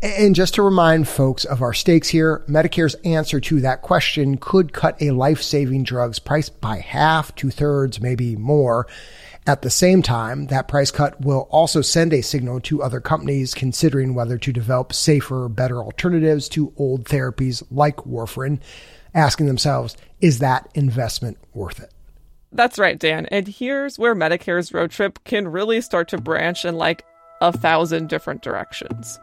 And 0.00 0.34
just 0.34 0.54
to 0.54 0.62
remind 0.62 1.08
folks 1.08 1.44
of 1.44 1.60
our 1.60 1.74
stakes 1.74 2.08
here, 2.08 2.42
Medicare's 2.48 2.94
answer 3.04 3.38
to 3.40 3.60
that 3.60 3.82
question 3.82 4.38
could 4.38 4.72
cut 4.72 5.00
a 5.02 5.10
life 5.10 5.42
saving 5.42 5.84
drug's 5.84 6.18
price 6.18 6.48
by 6.48 6.78
half, 6.78 7.34
two 7.34 7.50
thirds, 7.50 8.00
maybe 8.00 8.34
more. 8.34 8.86
At 9.46 9.60
the 9.60 9.68
same 9.68 10.00
time, 10.00 10.46
that 10.46 10.68
price 10.68 10.90
cut 10.90 11.20
will 11.20 11.48
also 11.50 11.82
send 11.82 12.14
a 12.14 12.22
signal 12.22 12.60
to 12.60 12.82
other 12.82 12.98
companies 12.98 13.52
considering 13.52 14.14
whether 14.14 14.38
to 14.38 14.52
develop 14.54 14.94
safer, 14.94 15.50
better 15.50 15.82
alternatives 15.82 16.48
to 16.50 16.72
old 16.78 17.04
therapies 17.04 17.62
like 17.70 17.96
warfarin, 17.98 18.58
asking 19.12 19.44
themselves, 19.46 19.98
is 20.22 20.38
that 20.38 20.70
investment 20.74 21.36
worth 21.52 21.78
it? 21.78 21.92
That's 22.52 22.78
right, 22.78 22.98
Dan. 22.98 23.26
And 23.26 23.46
here's 23.46 23.98
where 23.98 24.14
Medicare's 24.14 24.72
road 24.72 24.90
trip 24.90 25.22
can 25.24 25.46
really 25.48 25.82
start 25.82 26.08
to 26.08 26.18
branch 26.18 26.64
in 26.64 26.76
like 26.76 27.04
a 27.42 27.52
thousand 27.52 28.08
different 28.08 28.40
directions. 28.40 29.20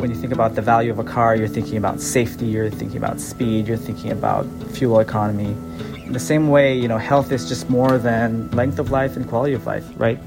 When 0.00 0.10
you 0.10 0.16
think 0.16 0.34
about 0.34 0.54
the 0.54 0.62
value 0.62 0.90
of 0.90 0.98
a 0.98 1.04
car, 1.04 1.34
you're 1.34 1.48
thinking 1.48 1.78
about 1.78 2.02
safety, 2.02 2.44
you're 2.44 2.68
thinking 2.68 2.98
about 2.98 3.20
speed, 3.20 3.68
you're 3.68 3.78
thinking 3.78 4.12
about 4.12 4.44
fuel 4.72 5.00
economy. 5.00 5.56
The 6.10 6.18
same 6.18 6.48
way, 6.48 6.76
you 6.76 6.88
know, 6.88 6.98
health 6.98 7.30
is 7.30 7.48
just 7.48 7.70
more 7.70 7.96
than 7.96 8.50
length 8.50 8.80
of 8.80 8.90
life 8.90 9.16
and 9.16 9.28
quality 9.28 9.54
of 9.54 9.64
life, 9.64 9.86
right? 9.96 10.18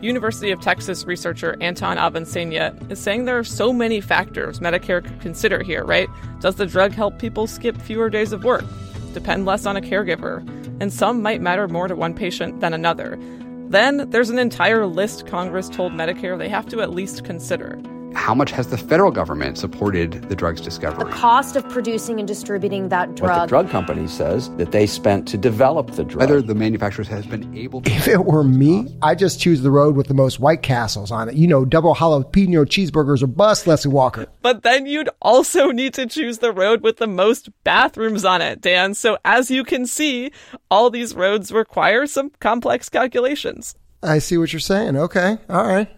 University 0.00 0.50
of 0.50 0.60
Texas 0.60 1.04
researcher 1.04 1.56
Anton 1.60 1.98
Avanceña 1.98 2.90
is 2.90 2.98
saying 2.98 3.26
there 3.26 3.38
are 3.38 3.44
so 3.44 3.72
many 3.72 4.00
factors 4.00 4.60
Medicare 4.60 5.04
could 5.04 5.20
consider 5.20 5.62
here, 5.62 5.84
right? 5.84 6.08
Does 6.40 6.54
the 6.54 6.64
drug 6.64 6.92
help 6.92 7.18
people 7.18 7.46
skip 7.46 7.76
fewer 7.76 8.08
days 8.08 8.32
of 8.32 8.44
work? 8.44 8.64
Depend 9.12 9.44
less 9.44 9.66
on 9.66 9.76
a 9.76 9.82
caregiver? 9.82 10.38
And 10.80 10.90
some 10.92 11.20
might 11.20 11.42
matter 11.42 11.68
more 11.68 11.88
to 11.88 11.96
one 11.96 12.14
patient 12.14 12.60
than 12.60 12.72
another. 12.72 13.18
Then 13.68 14.08
there's 14.08 14.30
an 14.30 14.38
entire 14.38 14.86
list 14.86 15.26
Congress 15.26 15.68
told 15.68 15.92
Medicare 15.92 16.38
they 16.38 16.48
have 16.48 16.68
to 16.68 16.80
at 16.80 16.90
least 16.90 17.24
consider. 17.24 17.78
How 18.28 18.34
much 18.34 18.50
has 18.50 18.66
the 18.66 18.76
federal 18.76 19.10
government 19.10 19.56
supported 19.56 20.12
the 20.28 20.36
drug's 20.36 20.60
discovery? 20.60 21.10
The 21.10 21.16
cost 21.16 21.56
of 21.56 21.66
producing 21.70 22.18
and 22.18 22.28
distributing 22.28 22.90
that 22.90 23.14
drug. 23.14 23.30
What 23.30 23.40
the 23.40 23.46
drug 23.46 23.70
company 23.70 24.06
says 24.06 24.54
that 24.56 24.70
they 24.70 24.86
spent 24.86 25.26
to 25.28 25.38
develop 25.38 25.92
the 25.92 26.04
drug. 26.04 26.28
Whether 26.28 26.42
the 26.42 26.54
manufacturers 26.54 27.08
has 27.08 27.26
been 27.26 27.56
able 27.56 27.80
to. 27.80 27.90
If 27.90 28.06
it 28.06 28.26
were 28.26 28.44
me, 28.44 28.94
I 29.00 29.14
just 29.14 29.40
choose 29.40 29.62
the 29.62 29.70
road 29.70 29.96
with 29.96 30.08
the 30.08 30.14
most 30.14 30.40
White 30.40 30.60
Castles 30.60 31.10
on 31.10 31.30
it. 31.30 31.36
You 31.36 31.46
know, 31.46 31.64
double 31.64 31.94
jalapeno 31.94 32.66
cheeseburgers 32.66 33.22
or 33.22 33.28
bust, 33.28 33.66
Leslie 33.66 33.90
Walker. 33.90 34.26
But 34.42 34.62
then 34.62 34.84
you'd 34.84 35.08
also 35.22 35.70
need 35.70 35.94
to 35.94 36.04
choose 36.04 36.36
the 36.36 36.52
road 36.52 36.82
with 36.82 36.98
the 36.98 37.06
most 37.06 37.48
bathrooms 37.64 38.26
on 38.26 38.42
it, 38.42 38.60
Dan. 38.60 38.92
So 38.92 39.16
as 39.24 39.50
you 39.50 39.64
can 39.64 39.86
see, 39.86 40.32
all 40.70 40.90
these 40.90 41.14
roads 41.14 41.50
require 41.50 42.06
some 42.06 42.30
complex 42.40 42.90
calculations. 42.90 43.74
I 44.02 44.18
see 44.18 44.36
what 44.36 44.52
you're 44.52 44.60
saying. 44.60 44.98
Okay. 44.98 45.38
All 45.48 45.66
right. 45.66 45.88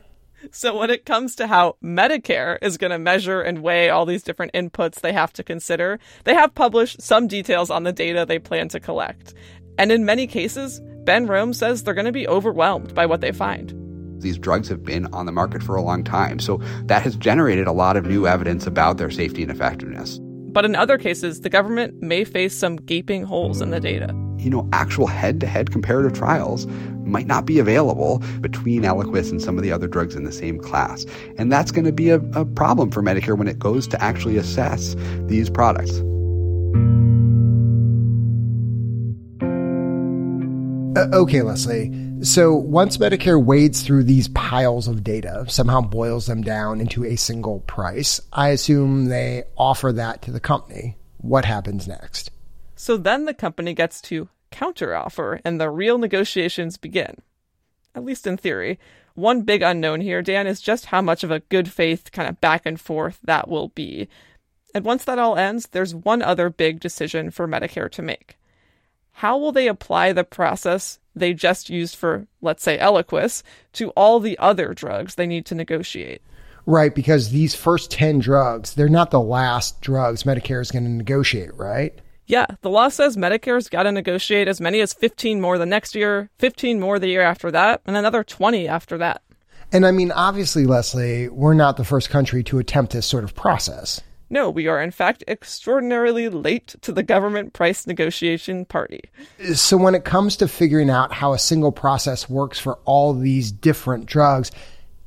So, 0.53 0.79
when 0.79 0.90
it 0.90 1.05
comes 1.05 1.37
to 1.37 1.46
how 1.46 1.76
Medicare 1.83 2.59
is 2.62 2.79
going 2.79 2.90
to 2.90 2.98
measure 2.98 3.40
and 3.40 3.62
weigh 3.62 3.90
all 3.90 4.07
these 4.07 4.22
different 4.22 4.53
inputs 4.53 5.00
they 5.00 5.12
have 5.12 5.33
to 5.35 5.42
consider, 5.42 5.98
they 6.24 6.35
have 6.35 6.55
published 6.55 7.03
some 7.03 7.29
details 7.29 7.70
on 7.70 7.85
the 7.85 7.92
data 7.92 8.24
they 8.24 8.38
plan 8.38 8.68
to 8.68 8.81
collect. 8.81 9.35
And 9.79 9.92
in 9.92 10.05
many 10.05 10.26
cases, 10.26 10.81
Ben 11.05 11.26
Rome 11.26 11.53
says 11.53 11.83
they're 11.83 11.94
going 11.94 12.05
to 12.07 12.12
be 12.12 12.29
overwhelmed 12.29 12.94
by 12.94 13.07
what 13.07 13.20
they 13.20 13.33
find. 13.33 13.74
These 14.22 14.38
drugs 14.38 14.68
have 14.68 14.85
been 14.85 15.07
on 15.14 15.26
the 15.26 15.33
market 15.33 15.62
for 15.62 15.76
a 15.76 15.83
long 15.83 16.05
time, 16.05 16.38
so 16.38 16.59
that 16.85 17.03
has 17.03 17.16
generated 17.16 17.66
a 17.66 17.72
lot 17.72 17.96
of 17.96 18.05
new 18.05 18.26
evidence 18.26 18.66
about 18.66 18.98
their 18.98 19.11
safety 19.11 19.42
and 19.42 19.50
effectiveness. 19.50 20.18
But 20.20 20.64
in 20.64 20.74
other 20.74 20.98
cases, 20.98 21.40
the 21.40 21.48
government 21.48 22.03
may 22.03 22.24
face 22.24 22.55
some 22.55 22.76
gaping 22.76 23.22
holes 23.22 23.61
in 23.61 23.70
the 23.70 23.81
data. 23.81 24.14
You 24.40 24.50
know, 24.50 24.68
actual 24.72 25.07
head 25.07 25.40
to 25.40 25.46
head 25.46 25.70
comparative 25.70 26.12
trials 26.12 26.66
might 27.05 27.26
not 27.26 27.44
be 27.44 27.59
available 27.59 28.22
between 28.40 28.83
Eliquis 28.83 29.31
and 29.31 29.42
some 29.42 29.57
of 29.57 29.62
the 29.62 29.72
other 29.72 29.87
drugs 29.87 30.14
in 30.14 30.24
the 30.24 30.33
same 30.33 30.59
class. 30.59 31.05
And 31.37 31.53
that's 31.53 31.70
going 31.70 31.85
to 31.85 31.92
be 31.92 32.11
a, 32.11 32.20
a 32.33 32.44
problem 32.44 32.90
for 32.90 33.03
Medicare 33.03 33.37
when 33.37 33.48
it 33.48 33.59
goes 33.59 33.87
to 33.88 34.03
actually 34.03 34.37
assess 34.37 34.96
these 35.26 35.50
products. 35.50 36.00
Uh, 40.96 41.07
okay, 41.12 41.42
Leslie. 41.42 41.92
So 42.22 42.55
once 42.55 42.98
Medicare 42.98 43.42
wades 43.42 43.83
through 43.83 44.05
these 44.05 44.29
piles 44.29 44.88
of 44.88 45.03
data, 45.03 45.46
somehow 45.48 45.81
boils 45.81 46.26
them 46.26 46.42
down 46.42 46.81
into 46.81 47.05
a 47.05 47.16
single 47.16 47.61
price, 47.61 48.20
I 48.33 48.48
assume 48.48 49.07
they 49.07 49.44
offer 49.57 49.92
that 49.92 50.22
to 50.22 50.31
the 50.31 50.40
company. 50.40 50.96
What 51.18 51.44
happens 51.44 51.87
next? 51.87 52.31
So 52.80 52.96
then 52.96 53.26
the 53.26 53.34
company 53.34 53.74
gets 53.74 54.00
to 54.00 54.30
counteroffer 54.50 55.42
and 55.44 55.60
the 55.60 55.68
real 55.68 55.98
negotiations 55.98 56.78
begin. 56.78 57.16
At 57.94 58.06
least 58.06 58.26
in 58.26 58.38
theory. 58.38 58.78
One 59.12 59.42
big 59.42 59.60
unknown 59.60 60.00
here, 60.00 60.22
Dan, 60.22 60.46
is 60.46 60.62
just 60.62 60.86
how 60.86 61.02
much 61.02 61.22
of 61.22 61.30
a 61.30 61.40
good 61.40 61.70
faith 61.70 62.10
kind 62.10 62.26
of 62.26 62.40
back 62.40 62.64
and 62.64 62.80
forth 62.80 63.18
that 63.22 63.48
will 63.48 63.68
be. 63.68 64.08
And 64.74 64.82
once 64.82 65.04
that 65.04 65.18
all 65.18 65.36
ends, 65.36 65.66
there's 65.66 65.94
one 65.94 66.22
other 66.22 66.48
big 66.48 66.80
decision 66.80 67.30
for 67.30 67.46
Medicare 67.46 67.90
to 67.90 68.00
make. 68.00 68.38
How 69.12 69.36
will 69.36 69.52
they 69.52 69.68
apply 69.68 70.14
the 70.14 70.24
process 70.24 71.00
they 71.14 71.34
just 71.34 71.68
used 71.68 71.96
for, 71.96 72.28
let's 72.40 72.62
say, 72.62 72.78
Eliquis 72.78 73.42
to 73.74 73.90
all 73.90 74.20
the 74.20 74.38
other 74.38 74.72
drugs 74.72 75.16
they 75.16 75.26
need 75.26 75.44
to 75.44 75.54
negotiate? 75.54 76.22
Right, 76.64 76.94
because 76.94 77.28
these 77.28 77.54
first 77.54 77.90
10 77.90 78.20
drugs, 78.20 78.72
they're 78.72 78.88
not 78.88 79.10
the 79.10 79.20
last 79.20 79.82
drugs 79.82 80.22
Medicare 80.22 80.62
is 80.62 80.70
going 80.70 80.84
to 80.84 80.90
negotiate, 80.90 81.54
right? 81.56 82.00
Yeah, 82.30 82.46
the 82.60 82.70
law 82.70 82.90
says 82.90 83.16
Medicare's 83.16 83.68
got 83.68 83.82
to 83.82 83.90
negotiate 83.90 84.46
as 84.46 84.60
many 84.60 84.80
as 84.80 84.92
15 84.92 85.40
more 85.40 85.58
the 85.58 85.66
next 85.66 85.96
year, 85.96 86.30
15 86.38 86.78
more 86.78 87.00
the 87.00 87.08
year 87.08 87.22
after 87.22 87.50
that, 87.50 87.80
and 87.84 87.96
another 87.96 88.22
20 88.22 88.68
after 88.68 88.96
that. 88.98 89.22
And 89.72 89.84
I 89.84 89.90
mean, 89.90 90.12
obviously, 90.12 90.64
Leslie, 90.64 91.28
we're 91.28 91.54
not 91.54 91.76
the 91.76 91.84
first 91.84 92.08
country 92.08 92.44
to 92.44 92.60
attempt 92.60 92.92
this 92.92 93.04
sort 93.04 93.24
of 93.24 93.34
process. 93.34 94.00
No, 94.30 94.48
we 94.48 94.68
are 94.68 94.80
in 94.80 94.92
fact 94.92 95.24
extraordinarily 95.26 96.28
late 96.28 96.76
to 96.82 96.92
the 96.92 97.02
government 97.02 97.52
price 97.52 97.84
negotiation 97.84 98.64
party. 98.64 99.00
So, 99.54 99.76
when 99.76 99.96
it 99.96 100.04
comes 100.04 100.36
to 100.36 100.46
figuring 100.46 100.88
out 100.88 101.12
how 101.12 101.32
a 101.32 101.38
single 101.38 101.72
process 101.72 102.30
works 102.30 102.60
for 102.60 102.78
all 102.84 103.12
these 103.12 103.50
different 103.50 104.06
drugs, 104.06 104.52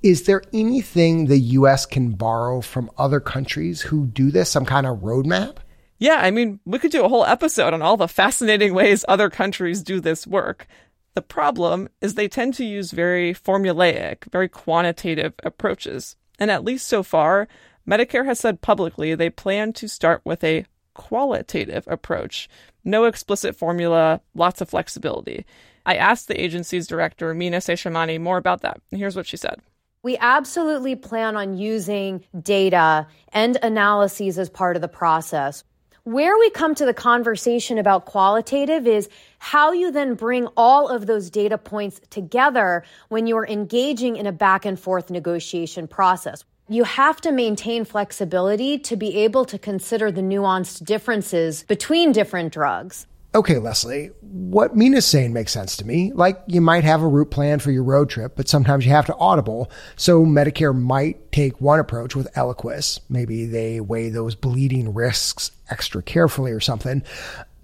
is 0.01 0.23
there 0.23 0.41
anything 0.51 1.27
the 1.27 1.39
US 1.39 1.85
can 1.85 2.11
borrow 2.11 2.59
from 2.59 2.91
other 2.97 3.21
countries 3.21 3.79
who 3.79 4.07
do 4.07 4.29
this, 4.29 4.49
some 4.49 4.65
kind 4.65 4.85
of 4.85 4.97
roadmap? 4.97 5.59
Yeah, 5.99 6.17
I 6.21 6.31
mean, 6.31 6.59
we 6.65 6.79
could 6.79 6.91
do 6.91 7.05
a 7.05 7.09
whole 7.09 7.25
episode 7.25 7.73
on 7.73 7.81
all 7.81 7.97
the 7.97 8.07
fascinating 8.07 8.73
ways 8.73 9.05
other 9.07 9.29
countries 9.29 9.81
do 9.81 9.99
this 9.99 10.27
work. 10.27 10.67
The 11.13 11.21
problem 11.21 11.89
is 12.01 12.15
they 12.15 12.27
tend 12.27 12.55
to 12.55 12.65
use 12.65 12.91
very 12.91 13.33
formulaic, 13.33 14.29
very 14.31 14.49
quantitative 14.49 15.33
approaches. 15.43 16.15
And 16.39 16.49
at 16.49 16.63
least 16.63 16.87
so 16.87 17.03
far, 17.03 17.47
Medicare 17.87 18.25
has 18.25 18.39
said 18.39 18.61
publicly 18.61 19.13
they 19.13 19.29
plan 19.29 19.73
to 19.73 19.87
start 19.87 20.21
with 20.25 20.43
a 20.43 20.65
qualitative 20.93 21.87
approach. 21.87 22.49
No 22.83 23.05
explicit 23.05 23.55
formula, 23.55 24.21
lots 24.33 24.61
of 24.61 24.69
flexibility. 24.69 25.45
I 25.85 25.95
asked 25.95 26.27
the 26.27 26.41
agency's 26.41 26.87
director, 26.87 27.33
Meena 27.33 27.57
Seshamani, 27.57 28.19
more 28.19 28.37
about 28.37 28.61
that. 28.61 28.81
Here's 28.91 29.15
what 29.15 29.27
she 29.27 29.37
said. 29.37 29.61
We 30.01 30.17
absolutely 30.17 30.95
plan 30.95 31.37
on 31.37 31.57
using 31.57 32.25
data 32.41 33.07
and 33.31 33.57
analyses 33.61 34.37
as 34.37 34.49
part 34.49 34.75
of 34.75 34.81
the 34.81 34.87
process. 34.87 35.63
Where 36.05 36.37
we 36.37 36.49
come 36.49 36.75
to 36.75 36.85
the 36.85 36.93
conversation 36.93 37.77
about 37.77 38.03
qualitative 38.03 38.85
is 38.85 39.07
how 39.39 39.71
you 39.71 39.89
then 39.89 40.15
bring 40.15 40.47
all 40.57 40.89
of 40.89 41.05
those 41.05 41.29
data 41.29 41.57
points 41.57 42.01
together 42.09 42.83
when 43.07 43.25
you 43.25 43.37
are 43.37 43.47
engaging 43.47 44.17
in 44.17 44.25
a 44.25 44.33
back 44.33 44.65
and 44.65 44.77
forth 44.77 45.09
negotiation 45.09 45.87
process. 45.87 46.43
You 46.67 46.83
have 46.83 47.21
to 47.21 47.31
maintain 47.31 47.85
flexibility 47.85 48.77
to 48.79 48.97
be 48.97 49.19
able 49.19 49.45
to 49.45 49.57
consider 49.57 50.11
the 50.11 50.19
nuanced 50.19 50.83
differences 50.83 51.63
between 51.63 52.11
different 52.11 52.51
drugs. 52.51 53.07
Okay, 53.35 53.57
Leslie, 53.57 54.11
what 54.21 54.75
Meena's 54.75 55.07
saying 55.07 55.33
makes 55.33 55.51
sense 55.51 55.75
to 55.77 55.85
me. 55.87 56.11
Like 56.13 56.39
you 56.45 56.61
might 56.61 56.83
have 56.83 57.01
a 57.01 57.07
route 57.07 57.31
plan 57.31 57.57
for 57.57 57.71
your 57.71 57.83
road 57.83 58.09
trip, 58.09 58.35
but 58.35 58.47
sometimes 58.47 58.85
you 58.85 58.91
have 58.91 59.07
to 59.07 59.15
audible. 59.15 59.71
So 59.95 60.23
Medicare 60.23 60.77
might 60.77 61.31
take 61.31 61.59
one 61.59 61.79
approach 61.79 62.15
with 62.15 62.31
Eliquis. 62.33 62.99
Maybe 63.09 63.45
they 63.45 63.79
weigh 63.79 64.09
those 64.09 64.35
bleeding 64.35 64.93
risks 64.93 65.49
extra 65.73 66.03
carefully 66.03 66.51
or 66.51 66.59
something. 66.59 67.03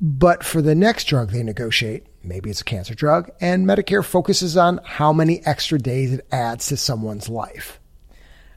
But 0.02 0.44
for 0.44 0.62
the 0.62 0.76
next 0.76 1.06
drug 1.06 1.32
they 1.32 1.44
negotiate, 1.44 2.06
maybe 2.24 2.50
it's 2.50 2.62
a 2.62 2.66
cancer 2.66 2.96
drug, 2.96 3.30
and 3.40 3.66
Medicare 3.66 4.04
focuses 4.04 4.58
on 4.58 4.80
how 4.84 5.14
many 5.14 5.46
extra 5.46 5.78
days 5.78 6.14
it 6.14 6.26
adds 6.32 6.68
to 6.68 6.78
someone's 6.78 7.30
life. 7.30 7.80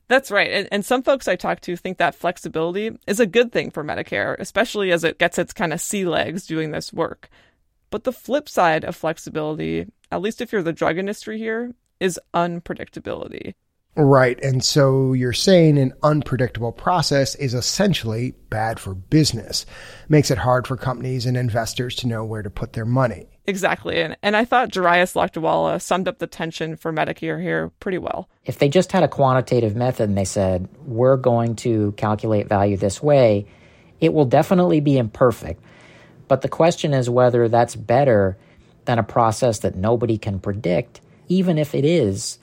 That's 0.09 0.31
right. 0.31 0.51
And, 0.51 0.69
and, 0.71 0.85
some 0.85 1.03
folks 1.03 1.27
I 1.27 1.37
talk 1.37 1.61
to 1.63 1.77
think 1.77 1.99
that 1.99 2.15
flexibility 2.15 2.91
is 3.07 3.19
a 3.19 3.27
good 3.27 3.51
thing 3.51 3.71
for 3.71 3.83
Medicare, 3.83 4.37
especially 4.39 4.93
as 4.93 5.05
it 5.05 5.19
gets 5.19 5.39
its 5.39 5.55
kind 5.55 5.73
of 5.73 5.81
sea 5.81 6.05
legs 6.05 6.47
doing 6.47 6.71
this 6.71 6.93
work. 6.93 7.31
But 7.91 8.05
the 8.05 8.13
flip 8.13 8.49
side 8.49 8.85
of 8.85 8.95
flexibility, 8.95 9.87
at 10.11 10.21
least 10.21 10.41
if 10.41 10.53
you're 10.53 10.63
the 10.63 10.73
drug 10.73 10.99
industry 10.99 11.39
here, 11.39 11.73
is 11.99 12.21
unpredictability. 12.35 13.55
Right. 13.95 14.43
And 14.43 14.65
so 14.65 15.13
you're 15.13 15.35
saying 15.35 15.77
an 15.77 15.93
unpredictable 16.03 16.73
process 16.73 17.35
is 17.35 17.53
essentially 17.53 18.33
bad 18.49 18.81
for 18.81 18.95
business, 18.95 19.67
makes 20.09 20.31
it 20.31 20.39
hard 20.39 20.67
for 20.67 20.79
companies 20.79 21.27
and 21.27 21.37
investors 21.37 21.95
to 21.97 22.07
know 22.07 22.25
where 22.25 22.43
to 22.43 22.49
put 22.49 22.73
their 22.73 22.87
money. 22.87 23.27
Exactly. 23.45 24.01
And, 24.01 24.17
and 24.23 24.37
I 24.37 24.45
thought 24.47 24.71
Darius 24.71 25.15
Lakdawalla 25.15 25.83
summed 25.83 26.09
up 26.09 26.21
the 26.21 26.27
tension 26.27 26.77
for 26.77 26.93
Medicare 26.93 27.43
here 27.43 27.71
pretty 27.81 27.99
well. 27.99 28.31
If 28.45 28.59
they 28.59 28.69
just 28.69 28.93
had 28.93 29.03
a 29.03 29.09
quantitative 29.09 29.77
method 29.77 30.09
and 30.09 30.17
they 30.17 30.25
said, 30.25 30.69
we're 30.87 31.17
going 31.17 31.57
to 31.57 31.93
calculate 31.93 32.49
value 32.49 32.77
this 32.77 33.03
way, 33.03 33.47
it 34.01 34.15
will 34.15 34.25
definitely 34.25 34.81
be 34.81 34.97
imperfect. 34.97 35.63
But 36.29 36.41
the 36.41 36.49
question 36.49 36.95
is 36.95 37.11
whether 37.11 37.49
that's 37.49 37.77
better 37.77 38.39
than 38.87 38.99
a 38.99 39.03
process 39.03 39.59
that 39.61 39.77
nobody 39.77 40.17
can 40.17 40.39
predict, 40.39 41.01
even 41.29 41.59
if 41.59 41.75
it 41.75 41.85
is 41.85 42.39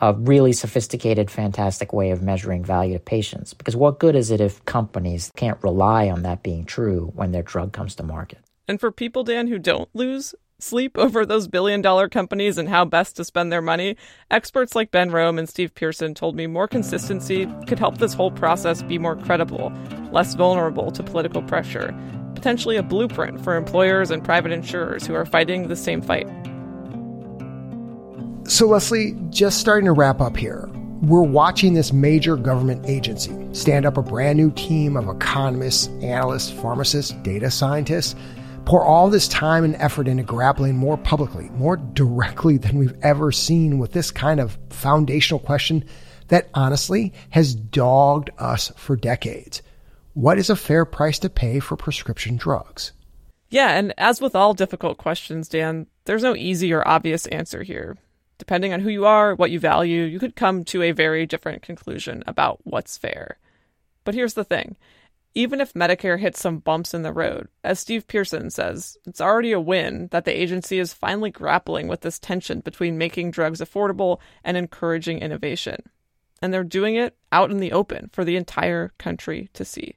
a 0.00 0.14
really 0.14 0.52
sophisticated, 0.52 1.30
fantastic 1.30 1.92
way 1.92 2.10
of 2.10 2.22
measuring 2.22 2.64
value 2.64 2.94
to 2.94 3.00
patients. 3.00 3.54
Because 3.54 3.76
what 3.76 3.98
good 3.98 4.14
is 4.14 4.30
it 4.30 4.40
if 4.40 4.64
companies 4.64 5.32
can't 5.36 5.62
rely 5.62 6.08
on 6.08 6.22
that 6.22 6.42
being 6.42 6.64
true 6.64 7.12
when 7.14 7.32
their 7.32 7.42
drug 7.42 7.72
comes 7.72 7.94
to 7.96 8.02
market? 8.02 8.38
And 8.66 8.78
for 8.78 8.92
people, 8.92 9.24
Dan, 9.24 9.48
who 9.48 9.58
don't 9.58 9.88
lose 9.94 10.34
sleep 10.60 10.98
over 10.98 11.24
those 11.24 11.48
billion 11.48 11.80
dollar 11.80 12.08
companies 12.08 12.58
and 12.58 12.68
how 12.68 12.84
best 12.84 13.16
to 13.16 13.24
spend 13.24 13.52
their 13.52 13.62
money, 13.62 13.96
experts 14.30 14.74
like 14.74 14.90
Ben 14.90 15.10
Rome 15.10 15.38
and 15.38 15.48
Steve 15.48 15.74
Pearson 15.74 16.14
told 16.14 16.36
me 16.36 16.46
more 16.46 16.68
consistency 16.68 17.46
could 17.66 17.78
help 17.78 17.98
this 17.98 18.14
whole 18.14 18.30
process 18.30 18.82
be 18.82 18.98
more 18.98 19.16
credible, 19.16 19.72
less 20.12 20.34
vulnerable 20.34 20.90
to 20.90 21.02
political 21.02 21.42
pressure, 21.42 21.94
potentially 22.34 22.76
a 22.76 22.82
blueprint 22.82 23.42
for 23.42 23.56
employers 23.56 24.10
and 24.10 24.24
private 24.24 24.52
insurers 24.52 25.06
who 25.06 25.14
are 25.14 25.26
fighting 25.26 25.68
the 25.68 25.76
same 25.76 26.02
fight. 26.02 26.28
So, 28.48 28.66
Leslie, 28.66 29.14
just 29.28 29.60
starting 29.60 29.84
to 29.84 29.92
wrap 29.92 30.22
up 30.22 30.34
here. 30.34 30.70
We're 31.02 31.20
watching 31.20 31.74
this 31.74 31.92
major 31.92 32.34
government 32.34 32.86
agency 32.88 33.36
stand 33.52 33.84
up 33.84 33.98
a 33.98 34.02
brand 34.02 34.38
new 34.38 34.50
team 34.52 34.96
of 34.96 35.06
economists, 35.06 35.88
analysts, 36.00 36.50
pharmacists, 36.50 37.12
data 37.22 37.50
scientists, 37.50 38.14
pour 38.64 38.82
all 38.82 39.10
this 39.10 39.28
time 39.28 39.64
and 39.64 39.76
effort 39.76 40.08
into 40.08 40.22
grappling 40.22 40.78
more 40.78 40.96
publicly, 40.96 41.50
more 41.50 41.76
directly 41.76 42.56
than 42.56 42.78
we've 42.78 42.96
ever 43.02 43.30
seen 43.32 43.78
with 43.78 43.92
this 43.92 44.10
kind 44.10 44.40
of 44.40 44.56
foundational 44.70 45.40
question 45.40 45.84
that 46.28 46.48
honestly 46.54 47.12
has 47.28 47.54
dogged 47.54 48.30
us 48.38 48.72
for 48.76 48.96
decades. 48.96 49.60
What 50.14 50.38
is 50.38 50.48
a 50.48 50.56
fair 50.56 50.86
price 50.86 51.18
to 51.18 51.28
pay 51.28 51.60
for 51.60 51.76
prescription 51.76 52.38
drugs? 52.38 52.92
Yeah, 53.50 53.76
and 53.76 53.92
as 53.98 54.22
with 54.22 54.34
all 54.34 54.54
difficult 54.54 54.96
questions, 54.96 55.50
Dan, 55.50 55.86
there's 56.06 56.22
no 56.22 56.34
easy 56.34 56.72
or 56.72 56.86
obvious 56.88 57.26
answer 57.26 57.62
here 57.62 57.98
depending 58.38 58.72
on 58.72 58.80
who 58.80 58.88
you 58.88 59.04
are, 59.04 59.34
what 59.34 59.50
you 59.50 59.60
value, 59.60 60.04
you 60.04 60.18
could 60.18 60.36
come 60.36 60.64
to 60.64 60.82
a 60.82 60.92
very 60.92 61.26
different 61.26 61.62
conclusion 61.62 62.22
about 62.26 62.60
what's 62.64 62.96
fair. 62.96 63.38
But 64.04 64.14
here's 64.14 64.34
the 64.34 64.44
thing 64.44 64.76
even 65.34 65.60
if 65.60 65.74
Medicare 65.74 66.18
hits 66.18 66.40
some 66.40 66.58
bumps 66.58 66.94
in 66.94 67.02
the 67.02 67.12
road, 67.12 67.48
as 67.62 67.78
Steve 67.78 68.08
Pearson 68.08 68.50
says, 68.50 68.96
it's 69.06 69.20
already 69.20 69.52
a 69.52 69.60
win 69.60 70.08
that 70.10 70.24
the 70.24 70.36
agency 70.36 70.78
is 70.78 70.92
finally 70.92 71.30
grappling 71.30 71.86
with 71.86 72.00
this 72.00 72.18
tension 72.18 72.60
between 72.60 72.98
making 72.98 73.30
drugs 73.30 73.60
affordable 73.60 74.18
and 74.42 74.56
encouraging 74.56 75.18
innovation. 75.18 75.76
And 76.40 76.52
they're 76.52 76.64
doing 76.64 76.96
it 76.96 77.16
out 77.30 77.50
in 77.50 77.58
the 77.58 77.72
open 77.72 78.10
for 78.12 78.24
the 78.24 78.36
entire 78.36 78.92
country 78.98 79.48
to 79.52 79.64
see. 79.64 79.96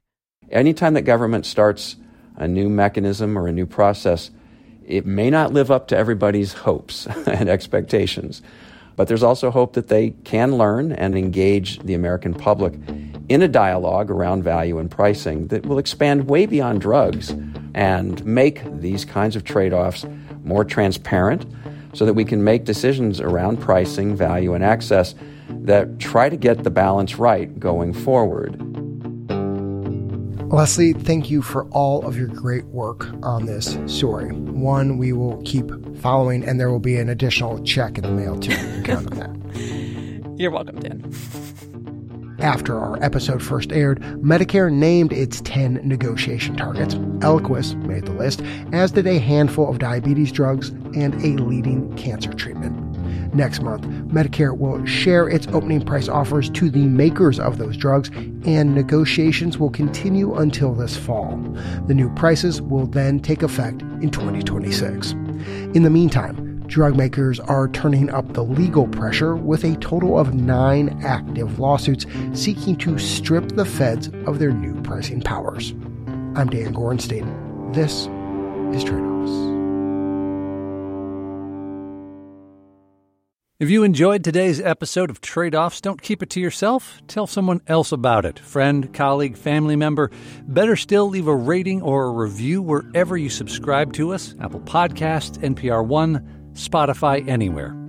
Anytime 0.52 0.94
that 0.96 1.04
government 1.04 1.46
starts 1.46 1.96
a 2.36 2.48
new 2.48 2.70
mechanism 2.70 3.38
or 3.38 3.48
a 3.48 3.52
new 3.52 3.66
process, 3.66 4.32
it 4.92 5.06
may 5.06 5.30
not 5.30 5.54
live 5.54 5.72
up 5.72 5.88
to 5.88 5.98
everybody's 5.98 6.54
hopes 6.54 7.08
and 7.26 7.50
expectations, 7.50 8.42
but 8.98 9.08
there's 9.08 9.24
also 9.24 9.50
hope 9.50 9.74
that 9.74 9.88
they 9.88 10.12
can 10.26 10.58
learn 10.58 10.92
and 10.92 11.16
engage 11.16 11.80
the 11.80 11.94
American 11.94 12.34
public 12.34 12.74
in 13.30 13.42
a 13.42 13.48
dialogue 13.48 14.12
around 14.12 14.44
value 14.44 14.78
and 14.78 14.92
pricing 14.92 15.48
that 15.48 15.66
will 15.66 15.78
expand 15.78 16.30
way 16.30 16.46
beyond 16.46 16.82
drugs 16.82 17.34
and 17.74 18.24
make 18.26 18.62
these 18.82 19.06
kinds 19.06 19.38
of 19.38 19.46
trade 19.46 19.72
offs 19.72 20.06
more 20.44 20.66
transparent 20.66 21.46
so 21.94 22.06
that 22.06 22.14
we 22.14 22.26
can 22.26 22.44
make 22.44 22.66
decisions 22.66 23.22
around 23.22 23.62
pricing, 23.62 24.16
value, 24.16 24.54
and 24.54 24.64
access 24.64 25.16
that 25.50 26.00
try 26.00 26.28
to 26.28 26.38
get 26.38 26.64
the 26.64 26.70
balance 26.70 27.16
right 27.16 27.60
going 27.60 27.94
forward. 27.94 28.81
Leslie, 30.52 30.92
thank 30.92 31.32
you 31.32 31.42
for 31.42 31.64
all 31.70 32.06
of 32.06 32.18
your 32.18 32.28
great 32.28 32.66
work 32.66 33.08
on 33.24 33.46
this 33.46 33.78
story. 33.86 34.34
One, 34.34 34.98
we 34.98 35.14
will 35.14 35.42
keep 35.46 35.72
following, 36.00 36.44
and 36.44 36.60
there 36.60 36.70
will 36.70 36.80
be 36.80 36.98
an 36.98 37.08
additional 37.08 37.64
check 37.64 37.98
in 37.98 38.04
the 38.04 38.12
mail 38.12 38.38
too. 38.38 38.52
count 38.84 39.10
on 39.14 39.18
that. 39.20 40.34
You're 40.38 40.52
welcome, 40.52 40.78
Dan. 40.82 41.02
After 42.40 42.78
our 42.78 43.02
episode 43.02 43.42
first 43.42 43.72
aired, 43.72 44.02
Medicare 44.02 44.70
named 44.70 45.14
its 45.14 45.40
10 45.42 45.88
negotiation 45.88 46.58
targets. 46.58 46.96
Eliquis 46.96 47.76
made 47.86 48.04
the 48.06 48.14
list, 48.14 48.42
as 48.74 48.92
did 48.92 49.08
a 49.08 49.20
handful 49.20 49.70
of 49.70 49.80
diabetes 49.80 50.34
drugs 50.34 50.70
and 50.70 51.14
a 51.24 51.42
leading 51.42 51.96
cancer 51.96 52.34
treatment. 52.34 52.76
Next 53.34 53.62
month, 53.62 53.86
Medicare 54.10 54.58
will 54.58 54.86
share 54.86 55.30
its 55.30 55.48
opening 55.48 55.82
price 55.82 56.10
offers 56.10 56.50
to 56.52 56.70
the 56.70 56.86
makers 56.86 57.40
of 57.40 57.58
those 57.58 57.78
drugs, 57.78 58.10
and 58.46 58.76
negotiations 58.76 59.58
will 59.58 59.70
continue 59.70 60.36
until 60.36 60.74
this 60.74 60.98
fall. 60.98 61.38
The 61.88 61.94
new 61.94 62.14
prices 62.16 62.62
will 62.62 62.88
then 62.88 63.20
take 63.20 63.42
effect 63.42 63.82
in 64.02 64.10
2026. 64.10 65.12
In 65.12 65.84
the 65.84 65.90
meantime, 65.90 66.62
drug 66.68 66.98
makers 66.98 67.40
are 67.40 67.70
turning 67.70 68.10
up 68.10 68.34
the 68.34 68.44
legal 68.44 68.88
pressure 68.88 69.36
with 69.36 69.64
a 69.64 69.78
total 69.78 70.20
of 70.20 70.34
nine 70.34 71.02
active 71.04 71.58
lawsuits 71.58 72.06
seeking 72.34 72.76
to 72.78 72.98
strip 72.98 73.48
the 73.50 73.66
feds 73.66 74.10
of 74.26 74.40
their 74.40 74.52
new 74.52 74.82
pricing 74.82 75.22
powers. 75.22 75.72
I'm 76.36 76.50
Dan 76.50 76.74
Gorenstein. 76.74 77.74
This 77.74 78.08
is 78.76 78.84
Trade 78.84 79.04
Offs. 79.04 79.51
If 83.62 83.70
you 83.70 83.84
enjoyed 83.84 84.24
today's 84.24 84.60
episode 84.60 85.12
of 85.12 85.22
Trade 85.22 85.54
Offs, 85.54 85.82
don't 85.82 86.02
keep 86.02 86.24
it 86.24 86.32
to 86.32 86.40
yourself. 86.40 87.00
Tell 87.08 87.28
someone 87.28 87.62
else 87.68 87.92
about 87.92 88.26
it 88.26 88.40
friend, 88.40 88.92
colleague, 88.92 89.38
family 89.38 89.76
member. 89.76 90.10
Better 90.48 90.76
still, 90.76 91.08
leave 91.08 91.28
a 91.28 91.36
rating 91.36 91.84
or 91.84 92.06
a 92.06 92.12
review 92.12 92.64
wherever 92.64 93.16
you 93.16 93.30
subscribe 93.30 93.94
to 93.94 94.14
us 94.14 94.34
Apple 94.42 94.62
Podcasts, 94.62 95.38
NPR 95.44 95.86
One, 95.86 96.52
Spotify, 96.54 97.28
anywhere. 97.28 97.81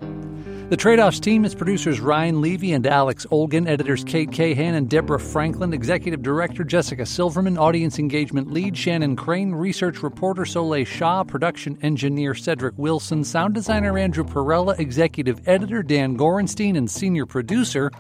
The 0.73 0.79
Trade 0.79 1.01
Offs 1.01 1.21
team 1.21 1.45
is 1.45 1.55
producers 1.55 2.01
Ryan 2.01 2.41
Levy 2.41 2.73
and 2.73 2.87
Alex 2.87 3.27
Olgin, 3.31 3.69
editors 3.69 4.03
Kate 4.05 4.33
Cahan 4.33 4.75
and 4.75 4.89
Deborah 4.89 5.21
Franklin, 5.21 5.75
executive 5.75 6.23
director 6.23 6.65
Jessica 6.65 7.05
Silverman, 7.05 7.59
audience 7.59 7.99
engagement 7.99 8.51
lead 8.51 8.75
Shannon 8.75 9.15
Crane, 9.15 9.53
research 9.53 10.03
reporter 10.03 10.47
Soleil 10.47 10.87
Shah, 10.87 11.25
production 11.25 11.79
engineer 11.83 12.35
Cedric 12.35 12.73
Wilson, 12.79 13.23
sound 13.23 13.53
designer 13.53 13.99
Andrew 13.99 14.25
Perella, 14.25 14.79
executive 14.79 15.47
editor 15.47 15.83
Dan 15.83 16.17
Gorenstein, 16.17 16.79
and 16.79 16.91
senior 16.91 17.27
producer 17.27 17.91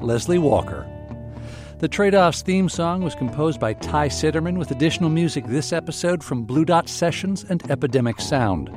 Leslie 0.00 0.38
Walker. 0.38 0.88
The 1.80 1.88
Trade 1.88 2.14
Offs 2.14 2.42
theme 2.42 2.68
song 2.68 3.02
was 3.02 3.16
composed 3.16 3.58
by 3.58 3.72
Ty 3.72 4.10
Citerman 4.10 4.56
with 4.56 4.70
additional 4.70 5.10
music 5.10 5.46
this 5.46 5.72
episode 5.72 6.22
from 6.22 6.44
Blue 6.44 6.64
Dot 6.64 6.88
Sessions 6.88 7.44
and 7.48 7.68
Epidemic 7.72 8.20
Sound. 8.20 8.70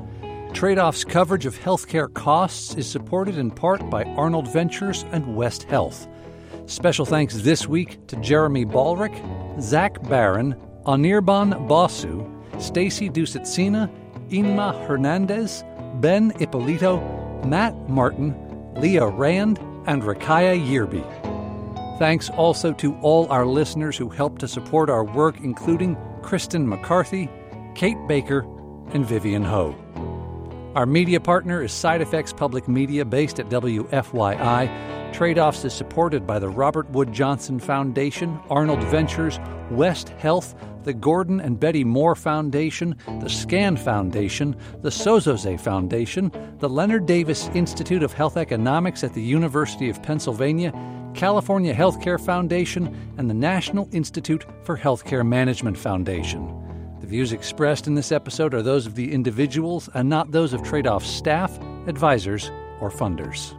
Trade 0.58 0.80
Off's 0.80 1.04
coverage 1.04 1.46
of 1.46 1.56
healthcare 1.56 2.12
costs 2.12 2.74
is 2.74 2.90
supported 2.90 3.38
in 3.38 3.52
part 3.52 3.92
by 3.92 4.04
Arnold 4.16 4.52
Ventures 4.52 5.06
and 5.12 5.36
West 5.36 5.62
Health. 5.62 6.08
Special 6.66 7.06
thanks 7.06 7.36
this 7.36 7.68
week 7.68 8.08
to 8.08 8.16
Jeremy 8.22 8.66
Balrick, 8.66 9.14
Zach 9.62 10.02
Barron, 10.10 10.56
Anirban 10.88 11.68
Basu, 11.68 12.28
Stacy 12.58 13.08
Dusetzina, 13.08 13.88
Inma 14.32 14.74
Hernandez, 14.88 15.64
Ben 16.02 16.32
Ippolito, 16.40 17.02
Matt 17.46 17.76
Martin, 17.88 18.34
Leah 18.78 19.06
Rand, 19.06 19.60
and 19.86 20.02
Rakaya 20.02 20.60
Yerby. 20.60 21.06
Thanks 22.00 22.32
also 22.32 22.74
to 22.74 22.96
all 23.02 23.32
our 23.32 23.46
listeners 23.46 23.96
who 23.96 24.10
helped 24.10 24.42
to 24.42 24.48
support 24.48 24.90
our 24.90 25.04
work, 25.04 25.40
including 25.42 25.96
Kristen 26.24 26.68
McCarthy, 26.68 27.30
Kate 27.76 28.08
Baker, 28.08 28.40
and 28.92 29.06
Vivian 29.06 29.44
Ho. 29.44 29.76
Our 30.78 30.86
media 30.86 31.20
partner 31.20 31.64
is 31.64 31.74
Side 31.74 32.02
Effects 32.02 32.32
Public 32.32 32.68
Media 32.68 33.04
based 33.04 33.40
at 33.40 33.50
WFYI. 33.50 35.12
Trade 35.12 35.40
Offs 35.40 35.66
is 35.66 35.74
supported 35.74 36.28
by 36.28 36.38
the 36.38 36.50
Robert 36.50 36.88
Wood 36.92 37.12
Johnson 37.12 37.60
Foundation, 37.60 38.40
Arnold 38.52 38.84
Ventures, 38.84 39.40
West 39.72 40.10
Health, 40.10 40.54
the 40.84 40.94
Gordon 40.94 41.40
and 41.40 41.60
Betty 41.60 41.84
Moore 41.84 42.14
Foundation, 42.14 42.96
the 43.22 43.28
SCAN 43.28 43.76
Foundation, 43.76 44.56
the 44.84 44.92
Sozosei 44.92 45.60
Foundation, 45.60 46.32
the 46.60 46.70
Leonard 46.70 47.08
Davis 47.08 47.50
Institute 47.56 48.04
of 48.04 48.14
Health 48.14 48.38
Economics 48.38 49.04
at 49.04 49.16
the 49.16 49.24
University 49.24 49.90
of 49.90 50.04
Pennsylvania, 50.04 50.72
California 51.16 51.74
Healthcare 51.74 52.24
Foundation, 52.24 52.96
and 53.18 53.28
the 53.28 53.34
National 53.34 53.90
Institute 53.94 54.46
for 54.62 54.78
Healthcare 54.78 55.28
Management 55.28 55.76
Foundation. 55.76 56.67
The 57.08 57.12
views 57.12 57.32
expressed 57.32 57.88
in 57.88 57.96
this 57.96 58.12
episode 58.12 58.54
are 58.54 58.62
those 58.62 58.86
of 58.86 58.96
the 58.96 59.14
individuals 59.14 59.90
and 59.94 60.10
not 60.10 60.34
those 60.34 60.52
of 60.52 60.62
Trade 60.62 60.88
Off 60.88 61.06
staff, 61.06 61.58
advisors, 61.88 62.52
or 62.82 62.92
funders. 62.92 63.54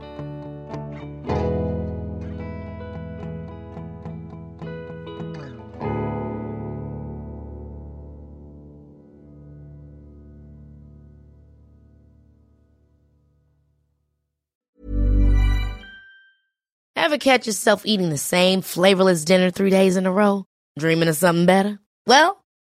Ever 16.94 17.16
catch 17.16 17.46
yourself 17.46 17.86
eating 17.86 18.10
the 18.10 18.18
same 18.18 18.60
flavorless 18.60 19.24
dinner 19.24 19.50
three 19.50 19.70
days 19.70 19.96
in 19.96 20.04
a 20.04 20.12
row? 20.12 20.44
Dreaming 20.78 21.08
of 21.08 21.16
something 21.16 21.46
better? 21.46 21.78
Well, 22.06 22.44